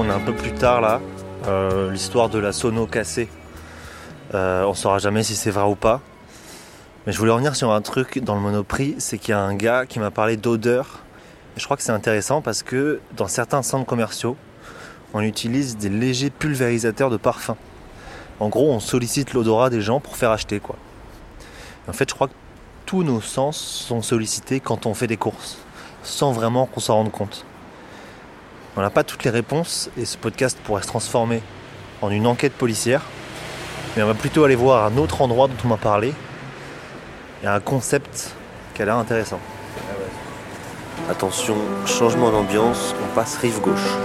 On 0.00 0.08
est 0.08 0.12
un 0.12 0.20
peu 0.20 0.32
plus 0.32 0.52
tard 0.52 0.80
là. 0.80 0.98
Euh, 1.46 1.90
L'histoire 1.90 2.30
de 2.30 2.38
la 2.38 2.52
sono 2.52 2.86
cassée. 2.86 3.28
Euh, 4.34 4.64
on 4.64 4.72
saura 4.72 4.98
jamais 4.98 5.22
si 5.22 5.36
c'est 5.36 5.50
vrai 5.50 5.68
ou 5.68 5.74
pas. 5.74 6.00
Mais 7.04 7.12
je 7.12 7.18
voulais 7.18 7.32
revenir 7.32 7.54
sur 7.54 7.70
un 7.70 7.82
truc 7.82 8.18
dans 8.18 8.34
le 8.34 8.40
Monoprix, 8.40 8.94
c'est 8.98 9.18
qu'il 9.18 9.32
y 9.32 9.34
a 9.34 9.40
un 9.40 9.54
gars 9.54 9.84
qui 9.84 9.98
m'a 9.98 10.10
parlé 10.10 10.38
d'odeur. 10.38 11.00
Je 11.56 11.64
crois 11.64 11.76
que 11.76 11.82
c'est 11.82 11.92
intéressant 11.92 12.40
parce 12.40 12.62
que 12.62 13.00
dans 13.14 13.28
certains 13.28 13.62
centres 13.62 13.84
commerciaux, 13.84 14.36
on 15.12 15.20
utilise 15.20 15.76
des 15.76 15.90
légers 15.90 16.30
pulvérisateurs 16.30 17.10
de 17.10 17.18
parfum. 17.18 17.56
En 18.38 18.48
gros, 18.48 18.72
on 18.72 18.80
sollicite 18.80 19.34
l'odorat 19.34 19.68
des 19.68 19.82
gens 19.82 20.00
pour 20.00 20.16
faire 20.16 20.30
acheter 20.30 20.60
quoi. 20.60 20.76
En 21.88 21.92
fait, 21.92 22.08
je 22.08 22.14
crois 22.14 22.28
que 22.28 22.34
tous 22.86 23.02
nos 23.02 23.20
sens 23.20 23.58
sont 23.58 24.00
sollicités 24.00 24.60
quand 24.60 24.86
on 24.86 24.94
fait 24.94 25.06
des 25.06 25.18
courses, 25.18 25.58
sans 26.02 26.32
vraiment 26.32 26.64
qu'on 26.64 26.80
s'en 26.80 26.94
rende 26.94 27.12
compte. 27.12 27.44
On 28.80 28.82
n'a 28.82 28.88
pas 28.88 29.04
toutes 29.04 29.24
les 29.24 29.30
réponses 29.30 29.90
et 29.98 30.06
ce 30.06 30.16
podcast 30.16 30.58
pourrait 30.64 30.80
se 30.80 30.86
transformer 30.86 31.42
en 32.00 32.08
une 32.08 32.26
enquête 32.26 32.54
policière. 32.54 33.02
Mais 33.94 34.02
on 34.02 34.06
va 34.06 34.14
plutôt 34.14 34.42
aller 34.44 34.54
voir 34.54 34.86
un 34.86 34.96
autre 34.96 35.20
endroit 35.20 35.48
dont 35.48 35.56
on 35.62 35.68
m'a 35.68 35.76
parlé. 35.76 36.14
A 37.44 37.54
un 37.54 37.60
concept 37.60 38.34
qui 38.72 38.80
a 38.80 38.86
l'air 38.86 38.96
intéressant. 38.96 39.38
Attention, 41.10 41.56
changement 41.84 42.30
d'ambiance, 42.30 42.94
on 43.04 43.14
passe 43.14 43.36
rive 43.36 43.60
gauche. 43.60 43.98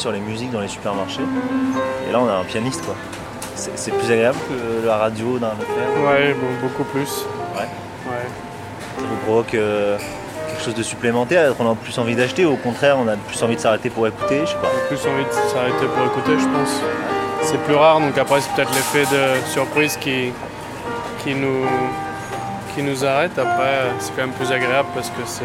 Sur 0.00 0.12
les 0.12 0.20
musiques 0.20 0.50
dans 0.50 0.60
les 0.60 0.68
supermarchés. 0.68 1.20
Et 2.08 2.12
là, 2.12 2.20
on 2.20 2.28
a 2.28 2.32
un 2.32 2.44
pianiste 2.44 2.82
quoi. 2.84 2.94
C'est 3.54 3.92
plus 3.92 4.10
agréable 4.10 4.38
que 4.48 4.86
la 4.86 4.96
radio 4.96 5.38
d'un 5.38 5.50
Leclerc 5.50 6.10
Ouais, 6.10 6.34
beaucoup 6.62 6.84
plus. 6.84 7.26
Ouais. 7.54 7.68
Ouais. 8.08 8.26
Ça 8.96 9.04
vous 9.06 9.16
provoque 9.26 9.52
euh, 9.54 9.98
quelque 10.48 10.64
chose 10.64 10.74
de 10.74 10.82
supplémentaire 10.82 11.52
On 11.58 11.70
a 11.70 11.74
plus 11.74 11.98
envie 11.98 12.16
d'acheter 12.16 12.46
ou 12.46 12.54
au 12.54 12.56
contraire 12.56 12.96
on 12.98 13.06
a 13.08 13.16
plus 13.16 13.42
envie 13.42 13.56
de 13.56 13.60
s'arrêter 13.60 13.90
pour 13.90 14.06
écouter 14.06 14.40
Je 14.44 14.50
sais 14.52 14.56
pas. 14.56 14.70
Plus 14.88 14.96
envie 15.06 15.24
de 15.24 15.52
s'arrêter 15.52 15.86
pour 15.94 16.06
écouter, 16.06 16.38
je 16.38 16.46
pense. 16.46 16.80
C'est 17.42 17.62
plus 17.64 17.74
rare, 17.74 18.00
donc 18.00 18.16
après 18.16 18.40
c'est 18.40 18.52
peut-être 18.54 18.72
l'effet 18.72 19.04
de 19.14 19.46
surprise 19.46 19.98
qui, 19.98 20.32
qui, 21.22 21.34
nous, 21.34 21.66
qui 22.74 22.82
nous 22.82 23.04
arrête. 23.04 23.38
Après, 23.38 23.82
c'est 23.98 24.10
quand 24.16 24.22
même 24.22 24.32
plus 24.32 24.50
agréable 24.50 24.88
parce 24.94 25.10
que 25.10 25.22
c'est. 25.26 25.44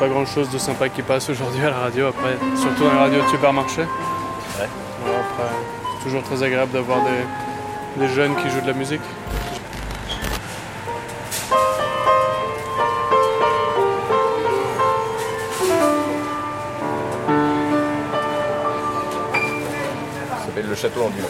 Pas 0.00 0.08
grand 0.08 0.24
chose 0.24 0.48
de 0.48 0.56
sympa 0.56 0.88
qui 0.88 1.02
passe 1.02 1.28
aujourd'hui 1.28 1.62
à 1.62 1.68
la 1.68 1.76
radio, 1.76 2.06
après, 2.06 2.38
surtout 2.56 2.84
dans 2.84 2.90
les 2.90 2.98
radios 2.98 3.22
de 3.22 3.28
supermarché. 3.28 3.82
Ouais. 3.82 4.66
Voilà, 5.02 5.18
après, 5.18 5.54
c'est 5.92 6.04
toujours 6.04 6.22
très 6.22 6.42
agréable 6.42 6.72
d'avoir 6.72 7.00
des, 7.04 8.00
des 8.00 8.08
jeunes 8.14 8.34
qui 8.36 8.48
jouent 8.48 8.62
de 8.62 8.66
la 8.68 8.72
musique. 8.72 9.02
Ça 20.30 20.46
s'appelle 20.46 20.66
le 20.66 20.74
château 20.74 21.02
ambulant. 21.02 21.28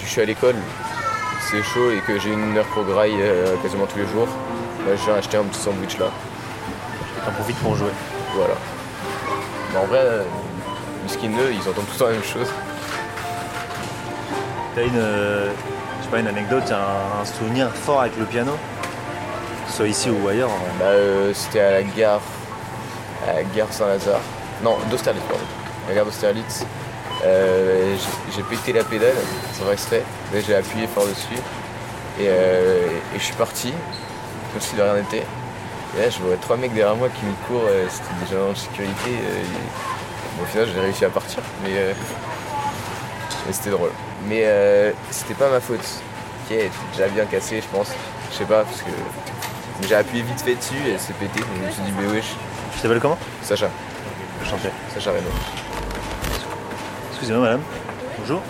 Je 0.00 0.06
suis 0.06 0.20
à 0.20 0.24
l'école, 0.24 0.56
c'est 1.50 1.62
chaud 1.62 1.90
et 1.90 2.00
que 2.06 2.18
j'ai 2.18 2.32
une 2.32 2.56
heure 2.56 2.66
pour 2.66 2.84
graille 2.84 3.20
euh, 3.20 3.56
quasiment 3.62 3.86
tous 3.86 3.98
les 3.98 4.06
jours. 4.06 4.28
Bah, 4.86 4.92
j'ai 5.04 5.12
acheté 5.12 5.36
un 5.36 5.44
petit 5.44 5.60
sandwich 5.60 5.98
là. 5.98 6.06
Et 7.18 7.24
t'en 7.24 7.32
profites 7.32 7.58
pour 7.58 7.76
jouer. 7.76 7.90
Voilà. 8.34 8.54
Mais 9.72 9.78
en 9.78 9.86
vrai, 9.86 9.98
euh, 9.98 10.24
skineux, 11.06 11.52
ils 11.52 11.60
entendent 11.60 11.86
tout 11.86 11.92
le 11.92 11.98
temps 11.98 12.06
la 12.06 12.12
même 12.12 12.24
chose. 12.24 12.48
T'as 14.74 14.82
une, 14.84 14.96
euh, 14.96 15.50
je 15.98 16.04
sais 16.04 16.10
pas, 16.10 16.18
une 16.20 16.28
anecdote, 16.28 16.70
un, 16.70 17.20
un 17.22 17.24
souvenir 17.24 17.70
fort 17.74 18.00
avec 18.02 18.16
le 18.16 18.24
piano 18.24 18.52
soit 19.70 19.86
ici 19.86 20.10
ou 20.10 20.28
ailleurs 20.28 20.50
hein. 20.50 20.72
Bah, 20.78 20.86
euh, 20.86 21.32
c'était 21.32 21.60
à 21.60 21.70
la 21.72 21.82
gare, 21.82 22.20
à 23.28 23.34
la 23.34 23.42
gare 23.44 23.72
Saint-Lazare. 23.72 24.20
Non, 24.62 24.76
d'Austerlitz, 24.90 25.22
pardon. 25.28 25.44
La 25.88 25.94
gare 25.94 26.04
d'Austerlitz. 26.04 26.64
Euh, 27.24 27.94
j'ai- 28.34 28.42
pété 28.42 28.72
la 28.72 28.82
pédale, 28.84 29.14
sans 29.58 29.70
exprès. 29.70 30.02
Là, 30.32 30.40
j'ai 30.46 30.54
appuyé 30.54 30.86
fort 30.86 31.06
dessus. 31.06 31.34
Et, 32.18 32.26
euh, 32.26 32.86
et 33.14 33.18
je 33.18 33.24
suis 33.24 33.34
parti, 33.34 33.72
comme 34.52 34.60
si 34.60 34.74
de 34.74 34.82
rien 34.82 34.94
n'était. 34.94 35.18
Et 35.96 36.00
là, 36.02 36.08
je 36.10 36.18
vois 36.18 36.36
trois 36.40 36.56
mecs 36.56 36.72
derrière 36.74 36.96
moi 36.96 37.08
qui 37.08 37.24
me 37.26 37.32
courent. 37.46 37.68
euh, 37.68 37.86
C'était 37.90 38.34
gens 38.34 38.50
de 38.50 38.54
sécurité. 38.56 39.10
bon, 40.36 40.44
au 40.44 40.46
final, 40.46 40.68
j'ai 40.74 40.80
réussi 40.80 41.04
à 41.04 41.10
partir. 41.10 41.40
Mais, 41.62 41.94
mais 43.46 43.52
c'était 43.52 43.70
drôle. 43.70 43.90
Mais 44.26 44.44
c'était 45.10 45.34
pas 45.34 45.48
ma 45.50 45.60
faute. 45.60 45.86
Qui 46.48 46.54
était 46.54 46.70
déjà 46.92 47.08
bien 47.08 47.26
cassé, 47.26 47.60
je 47.60 47.76
pense. 47.76 47.88
Je 48.32 48.38
sais 48.38 48.44
pas, 48.44 48.64
parce 48.64 48.82
que 48.82 48.90
j'ai 49.88 49.94
appuyé 49.94 50.22
vite 50.24 50.40
fait 50.40 50.54
dessus 50.56 50.74
et 50.88 50.96
c'est 50.98 51.14
pété. 51.14 51.40
Donc 51.40 51.48
je 51.62 51.66
me 51.66 51.70
suis 51.72 51.82
dit, 51.82 51.92
mais 52.00 52.06
wesh. 52.08 52.34
Tu 52.74 52.80
t'appelles 52.80 53.00
comment? 53.00 53.18
Sacha. 53.42 53.68
Enchanté. 54.42 54.68
Sacha 54.94 55.10
Reno. 55.12 55.28
Excusez-moi 57.20 57.42
madame. 57.44 57.60
Bonjour. 58.18 58.40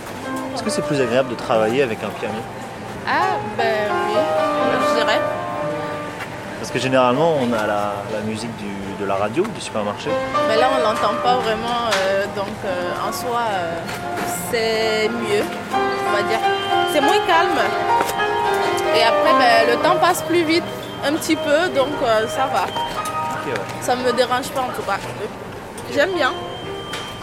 Est-ce 0.54 0.62
que 0.62 0.70
c'est 0.70 0.82
plus 0.82 1.00
agréable 1.00 1.30
de 1.30 1.34
travailler 1.34 1.82
avec 1.82 1.98
un 2.04 2.08
piano? 2.20 2.34
Ah, 3.04 3.36
ben 3.56 3.64
oui, 4.06 4.14
je 4.90 4.94
dirais. 5.00 5.20
Parce 6.58 6.70
que 6.70 6.78
généralement 6.78 7.34
on 7.40 7.52
a 7.52 7.66
la, 7.66 7.92
la 8.12 8.20
musique 8.24 8.54
du- 8.58 9.02
de 9.02 9.04
la 9.06 9.14
radio, 9.16 9.44
du 9.44 9.60
supermarché. 9.60 10.10
Mais 10.46 10.56
là, 10.56 10.68
on 10.78 10.82
l'entend 10.84 11.14
pas 11.22 11.36
vraiment, 11.36 11.88
euh, 11.94 12.26
donc 12.36 12.54
euh, 12.64 13.08
en 13.08 13.12
soi, 13.12 13.40
euh, 13.50 13.78
c'est 14.52 15.08
mieux, 15.08 15.42
on 15.72 16.12
va 16.12 16.22
dire. 16.22 16.38
C'est 16.92 17.00
moins 17.00 17.18
calme. 17.26 17.58
Et 18.94 19.02
après, 19.02 19.32
ben, 19.38 19.70
le 19.74 19.82
temps 19.82 19.96
passe 20.00 20.22
plus 20.22 20.44
vite, 20.44 20.64
un 21.04 21.14
petit 21.14 21.34
peu, 21.36 21.68
donc 21.74 21.88
ça 22.28 22.46
va. 22.52 22.64
Ouais. 23.46 23.54
Ça 23.80 23.96
me 23.96 24.12
dérange 24.12 24.48
pas 24.50 24.60
en 24.60 24.68
tout 24.76 24.82
cas. 24.82 24.98
J'aime 25.92 26.12
bien. 26.12 26.32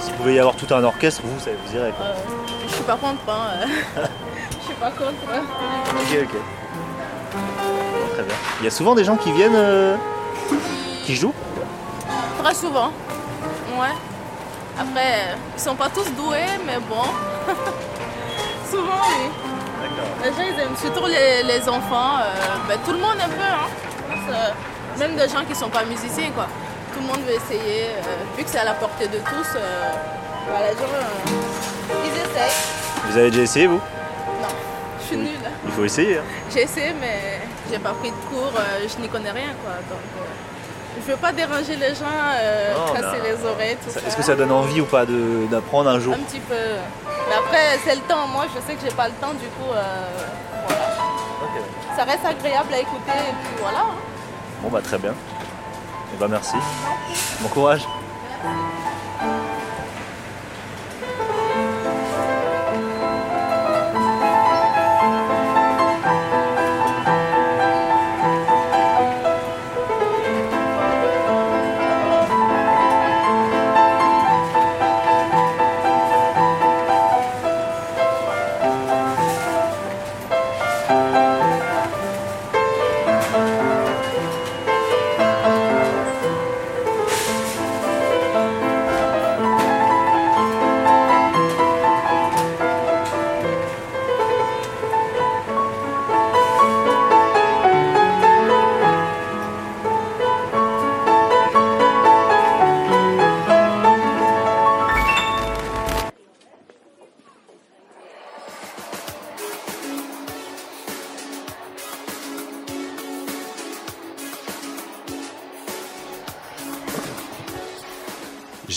S'il 0.08 0.16
pouvait 0.16 0.36
y 0.36 0.40
avoir 0.40 0.56
tout 0.56 0.74
un 0.74 0.82
orchestre, 0.86 1.22
vous, 1.26 1.38
ça 1.38 1.50
vous 1.52 1.76
irait 1.76 1.92
quoi. 1.92 2.06
Euh, 2.06 2.16
je 2.66 2.74
suis 2.76 2.84
pas 2.84 2.96
contre. 2.96 3.20
hein. 3.30 3.68
Je 4.60 4.66
suis 4.66 4.74
pas 4.76 4.90
contre. 4.92 5.12
Ok, 5.12 6.18
ok. 6.24 6.36
Bon, 7.34 8.14
très 8.14 8.24
bien. 8.24 8.36
Il 8.62 8.64
y 8.64 8.68
a 8.68 8.72
souvent 8.72 8.96
des 8.96 9.04
gens 9.04 9.18
qui 9.18 9.34
viennent, 9.34 9.56
euh, 9.56 9.98
qui 11.04 11.14
jouent? 11.14 11.34
Très 12.42 12.54
souvent. 12.54 12.92
Ouais. 13.78 13.94
Après, 14.80 15.36
ils 15.58 15.62
sont 15.62 15.76
pas 15.76 15.90
tous 15.90 16.10
doués, 16.16 16.46
mais 16.66 16.78
bon. 16.90 17.04
souvent, 18.72 19.02
oui. 19.10 19.30
Les 20.24 20.30
gens, 20.32 20.54
ils 20.56 20.60
aiment 20.62 20.78
surtout 20.78 21.06
les, 21.08 21.44
les 21.44 21.68
enfants. 21.70 22.20
euh, 22.22 22.56
ben, 22.70 22.78
tout 22.86 22.92
le 22.94 23.00
monde 23.00 23.18
un 23.22 23.30
peu, 23.30 23.42
hein. 23.42 24.52
Même 25.00 25.16
des 25.18 25.28
gens 25.28 25.44
qui 25.48 25.54
sont 25.56 25.70
pas 25.70 25.84
musiciens, 25.84 26.32
quoi. 26.32 26.48
Tout 26.98 27.04
le 27.04 27.08
monde 27.10 27.28
veut 27.28 27.36
essayer. 27.36 27.90
euh, 27.98 28.36
vu 28.36 28.44
que 28.44 28.50
c'est 28.50 28.58
à 28.58 28.64
la 28.66 28.74
portée 28.74 29.08
de 29.08 29.18
tous, 29.18 29.56
euh, 29.56 29.92
ben, 30.48 30.60
les 30.68 30.76
gens, 30.78 30.94
euh, 30.96 32.04
ils 32.06 32.12
essayent. 32.12 32.58
Vous 33.06 33.18
avez 33.18 33.30
déjà 33.30 33.44
essayé 33.44 33.68
vous? 33.68 33.76
Non, 34.42 34.48
je 35.00 35.06
suis 35.06 35.18
nulle. 35.18 35.30
Il 35.66 35.72
faut 35.74 35.84
essayer. 35.86 36.18
hein. 36.18 36.24
J'ai 36.52 36.64
essayé, 36.64 36.94
mais 37.00 37.40
j'ai 37.72 37.78
pas 37.78 37.92
pris 37.92 38.10
de 38.10 38.16
cours, 38.32 38.52
euh, 38.58 38.88
je 38.88 39.00
n'y 39.02 39.08
connais 39.10 39.30
rien, 39.30 39.54
quoi. 39.64 39.74
Donc, 39.90 40.00
euh, 40.18 41.02
je 41.06 41.12
veux 41.12 41.18
pas 41.18 41.32
déranger 41.32 41.76
les 41.76 41.94
gens, 41.94 42.06
euh, 42.42 42.74
Non, 42.74 42.94
casser 42.94 43.22
les 43.24 43.46
oreilles, 43.48 43.78
tout 43.86 43.92
ça. 43.92 44.00
Est-ce 44.08 44.18
que 44.18 44.24
ça 44.24 44.34
donne 44.36 44.52
envie 44.52 44.82
ou 44.82 44.86
pas 44.86 45.06
de- 45.06 45.46
d'apprendre 45.52 45.92
un 45.92 46.00
jour? 46.00 46.16
Un 46.16 46.24
petit 46.24 46.40
peu. 46.40 46.56
Mais 47.30 47.36
après, 47.36 47.78
c'est 47.86 47.94
le 47.96 48.02
temps. 48.02 48.26
Moi, 48.28 48.46
je 48.56 48.60
sais 48.68 48.74
que 48.76 48.82
j'ai 48.84 48.96
pas 48.96 49.08
le 49.08 49.14
temps, 49.16 49.34
du 49.34 49.46
coup, 49.50 49.72
euh, 49.72 49.84
voilà. 50.68 51.96
Ça 51.96 52.04
reste 52.06 52.26
agréable 52.26 52.74
à 52.74 52.80
écouter, 52.80 53.12
et 53.30 53.34
puis 53.44 53.56
voilà. 53.62 53.80
hein. 53.82 53.96
Bon 54.64 54.70
bah 54.70 54.82
très 54.84 54.98
bien. 54.98 55.14
Et 56.14 56.18
bah 56.18 56.28
merci. 56.30 56.56
Bon 57.42 57.50
courage. 57.50 57.82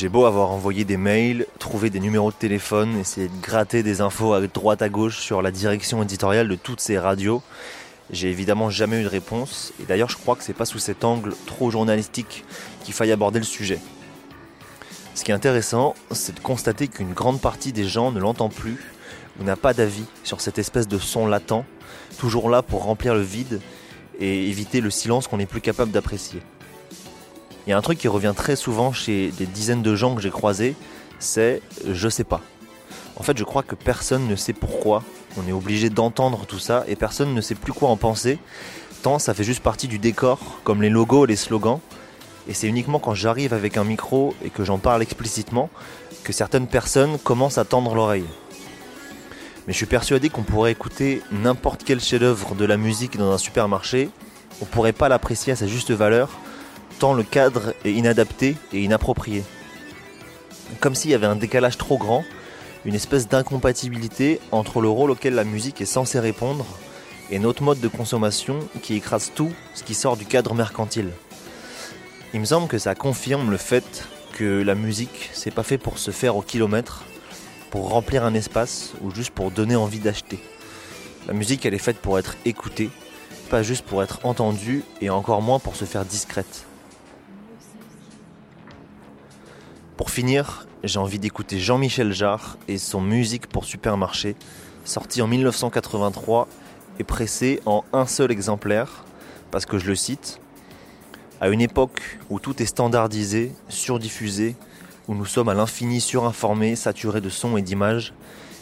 J'ai 0.00 0.08
beau 0.08 0.24
avoir 0.24 0.50
envoyé 0.50 0.86
des 0.86 0.96
mails, 0.96 1.44
trouvé 1.58 1.90
des 1.90 2.00
numéros 2.00 2.30
de 2.30 2.36
téléphone, 2.36 2.96
essayer 2.96 3.28
de 3.28 3.42
gratter 3.42 3.82
des 3.82 4.00
infos 4.00 4.32
à 4.32 4.40
droite 4.40 4.80
à 4.80 4.88
gauche 4.88 5.18
sur 5.18 5.42
la 5.42 5.50
direction 5.50 6.02
éditoriale 6.02 6.48
de 6.48 6.54
toutes 6.54 6.80
ces 6.80 6.98
radios, 6.98 7.42
j'ai 8.10 8.30
évidemment 8.30 8.70
jamais 8.70 9.00
eu 9.00 9.02
de 9.02 9.08
réponse. 9.08 9.74
Et 9.78 9.84
d'ailleurs, 9.84 10.08
je 10.08 10.16
crois 10.16 10.36
que 10.36 10.42
c'est 10.42 10.54
pas 10.54 10.64
sous 10.64 10.78
cet 10.78 11.04
angle 11.04 11.34
trop 11.44 11.70
journalistique 11.70 12.46
qu'il 12.82 12.94
faille 12.94 13.12
aborder 13.12 13.40
le 13.40 13.44
sujet. 13.44 13.78
Ce 15.14 15.22
qui 15.22 15.32
est 15.32 15.34
intéressant, 15.34 15.94
c'est 16.12 16.34
de 16.34 16.40
constater 16.40 16.88
qu'une 16.88 17.12
grande 17.12 17.42
partie 17.42 17.74
des 17.74 17.84
gens 17.84 18.10
ne 18.10 18.20
l'entend 18.20 18.48
plus 18.48 18.78
ou 19.38 19.44
n'a 19.44 19.56
pas 19.56 19.74
d'avis 19.74 20.06
sur 20.24 20.40
cette 20.40 20.58
espèce 20.58 20.88
de 20.88 20.96
son 20.96 21.26
latent, 21.26 21.66
toujours 22.16 22.48
là 22.48 22.62
pour 22.62 22.84
remplir 22.84 23.14
le 23.14 23.20
vide 23.20 23.60
et 24.18 24.48
éviter 24.48 24.80
le 24.80 24.88
silence 24.88 25.28
qu'on 25.28 25.36
n'est 25.36 25.44
plus 25.44 25.60
capable 25.60 25.90
d'apprécier. 25.90 26.40
Il 27.66 27.70
y 27.70 27.72
a 27.72 27.78
un 27.78 27.82
truc 27.82 27.98
qui 27.98 28.08
revient 28.08 28.34
très 28.36 28.56
souvent 28.56 28.92
chez 28.92 29.30
des 29.32 29.46
dizaines 29.46 29.82
de 29.82 29.94
gens 29.94 30.14
que 30.14 30.22
j'ai 30.22 30.30
croisés, 30.30 30.74
c'est 31.18 31.62
je 31.86 32.08
sais 32.08 32.24
pas. 32.24 32.40
En 33.16 33.22
fait, 33.22 33.36
je 33.36 33.44
crois 33.44 33.62
que 33.62 33.74
personne 33.74 34.26
ne 34.26 34.36
sait 34.36 34.54
pourquoi. 34.54 35.02
On 35.36 35.46
est 35.46 35.52
obligé 35.52 35.90
d'entendre 35.90 36.46
tout 36.46 36.58
ça 36.58 36.84
et 36.88 36.96
personne 36.96 37.34
ne 37.34 37.40
sait 37.40 37.54
plus 37.54 37.72
quoi 37.72 37.90
en 37.90 37.96
penser. 37.96 38.38
Tant 39.02 39.18
ça 39.18 39.34
fait 39.34 39.44
juste 39.44 39.62
partie 39.62 39.88
du 39.88 39.98
décor, 39.98 40.38
comme 40.64 40.82
les 40.82 40.90
logos 40.90 41.26
les 41.26 41.36
slogans. 41.36 41.80
Et 42.48 42.54
c'est 42.54 42.66
uniquement 42.66 42.98
quand 42.98 43.14
j'arrive 43.14 43.52
avec 43.52 43.76
un 43.76 43.84
micro 43.84 44.34
et 44.44 44.50
que 44.50 44.64
j'en 44.64 44.78
parle 44.78 45.02
explicitement 45.02 45.68
que 46.24 46.32
certaines 46.32 46.66
personnes 46.66 47.18
commencent 47.18 47.58
à 47.58 47.64
tendre 47.64 47.94
l'oreille. 47.94 48.26
Mais 49.66 49.72
je 49.72 49.76
suis 49.76 49.86
persuadé 49.86 50.30
qu'on 50.30 50.42
pourrait 50.42 50.72
écouter 50.72 51.22
n'importe 51.30 51.84
quel 51.84 52.00
chef-d'œuvre 52.00 52.54
de 52.54 52.64
la 52.64 52.76
musique 52.76 53.16
dans 53.18 53.30
un 53.30 53.38
supermarché, 53.38 54.10
on 54.62 54.64
pourrait 54.64 54.92
pas 54.92 55.08
l'apprécier 55.08 55.52
à 55.52 55.56
sa 55.56 55.66
juste 55.66 55.90
valeur, 55.90 56.30
tant 57.00 57.14
le 57.14 57.22
cadre 57.22 57.72
est 57.86 57.92
inadapté 57.92 58.56
et 58.74 58.82
inapproprié. 58.82 59.42
Comme 60.80 60.94
s'il 60.94 61.10
y 61.10 61.14
avait 61.14 61.26
un 61.26 61.34
décalage 61.34 61.78
trop 61.78 61.96
grand, 61.96 62.24
une 62.84 62.94
espèce 62.94 63.26
d'incompatibilité 63.26 64.38
entre 64.52 64.82
le 64.82 64.90
rôle 64.90 65.10
auquel 65.10 65.34
la 65.34 65.44
musique 65.44 65.80
est 65.80 65.86
censée 65.86 66.20
répondre 66.20 66.66
et 67.30 67.38
notre 67.38 67.62
mode 67.62 67.80
de 67.80 67.88
consommation 67.88 68.58
qui 68.82 68.96
écrase 68.96 69.32
tout 69.34 69.50
ce 69.74 69.82
qui 69.82 69.94
sort 69.94 70.18
du 70.18 70.26
cadre 70.26 70.52
mercantile. 70.52 71.08
Il 72.34 72.40
me 72.40 72.44
semble 72.44 72.68
que 72.68 72.76
ça 72.76 72.94
confirme 72.94 73.50
le 73.50 73.56
fait 73.56 74.06
que 74.34 74.60
la 74.62 74.74
musique, 74.74 75.30
c'est 75.32 75.54
pas 75.54 75.62
fait 75.62 75.78
pour 75.78 75.96
se 75.98 76.10
faire 76.10 76.36
au 76.36 76.42
kilomètre, 76.42 77.04
pour 77.70 77.88
remplir 77.88 78.26
un 78.26 78.34
espace 78.34 78.92
ou 79.00 79.10
juste 79.10 79.30
pour 79.30 79.50
donner 79.50 79.74
envie 79.74 80.00
d'acheter. 80.00 80.38
La 81.26 81.32
musique, 81.32 81.64
elle 81.64 81.74
est 81.74 81.78
faite 81.78 81.98
pour 81.98 82.18
être 82.18 82.36
écoutée, 82.44 82.90
pas 83.48 83.62
juste 83.62 83.86
pour 83.86 84.02
être 84.02 84.20
entendue 84.24 84.84
et 85.00 85.08
encore 85.08 85.40
moins 85.40 85.60
pour 85.60 85.76
se 85.76 85.86
faire 85.86 86.04
discrète. 86.04 86.66
Pour 90.00 90.08
finir, 90.08 90.66
j'ai 90.82 90.98
envie 90.98 91.18
d'écouter 91.18 91.58
Jean-Michel 91.58 92.14
Jarre 92.14 92.56
et 92.68 92.78
son 92.78 93.02
Musique 93.02 93.48
pour 93.48 93.66
supermarché, 93.66 94.34
sorti 94.86 95.20
en 95.20 95.26
1983 95.26 96.48
et 96.98 97.04
pressé 97.04 97.60
en 97.66 97.84
un 97.92 98.06
seul 98.06 98.30
exemplaire, 98.30 99.04
parce 99.50 99.66
que 99.66 99.78
je 99.78 99.86
le 99.86 99.94
cite, 99.94 100.40
à 101.42 101.50
une 101.50 101.60
époque 101.60 102.18
où 102.30 102.40
tout 102.40 102.62
est 102.62 102.66
standardisé, 102.66 103.52
surdiffusé, 103.68 104.56
où 105.06 105.14
nous 105.14 105.26
sommes 105.26 105.50
à 105.50 105.54
l'infini 105.54 106.00
surinformés, 106.00 106.76
saturés 106.76 107.20
de 107.20 107.28
sons 107.28 107.58
et 107.58 107.62
d'images, 107.62 108.14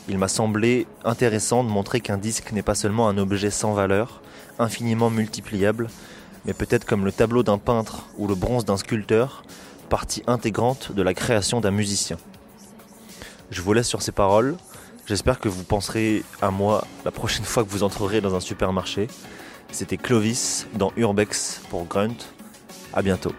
il 0.09 0.19
m'a 0.19 0.27
semblé 0.27 0.89
intéressant 1.05 1.63
de 1.63 1.69
montrer 1.69 2.01
qu'un 2.01 2.19
disque 2.19 2.51
n'est 2.51 2.63
pas 2.63 2.75
seulement 2.75 3.09
un 3.09 3.17
objet 3.17 3.53
sans 3.53 3.75
valeur, 3.75 4.23
infiniment 4.59 5.09
multipliable, 5.09 5.89
mais 6.47 6.53
peut-être 6.53 6.85
comme 6.85 7.05
le 7.05 7.13
tableau 7.13 7.45
d'un 7.45 7.59
peintre 7.59 8.09
ou 8.17 8.27
le 8.27 8.35
bronze 8.35 8.65
d'un 8.65 8.77
sculpteur, 8.77 9.45
partie 9.89 10.23
intégrante 10.27 10.93
de 10.93 11.03
la 11.03 11.15
création 11.15 11.61
d'un 11.61 11.71
musicien. 11.71 12.17
Je 13.51 13.63
vous 13.63 13.73
laisse 13.73 13.89
sur 13.89 14.03
ces 14.03 14.13
paroles. 14.13 14.57
J'espère 15.07 15.41
que 15.41 15.49
vous 15.49 15.65
penserez 15.65 16.23
à 16.43 16.51
moi 16.51 16.85
la 17.05 17.11
prochaine 17.11 17.45
fois 17.45 17.65
que 17.65 17.71
vous 17.71 17.83
entrerez 17.83 18.21
dans 18.21 18.35
un 18.35 18.41
supermarché. 18.41 19.09
C'était 19.73 19.97
Clovis 19.97 20.67
dans 20.75 20.93
Urbex 20.97 21.63
pour 21.71 21.87
Grunt. 21.87 22.17
À 22.93 23.03
bientôt. 23.03 23.33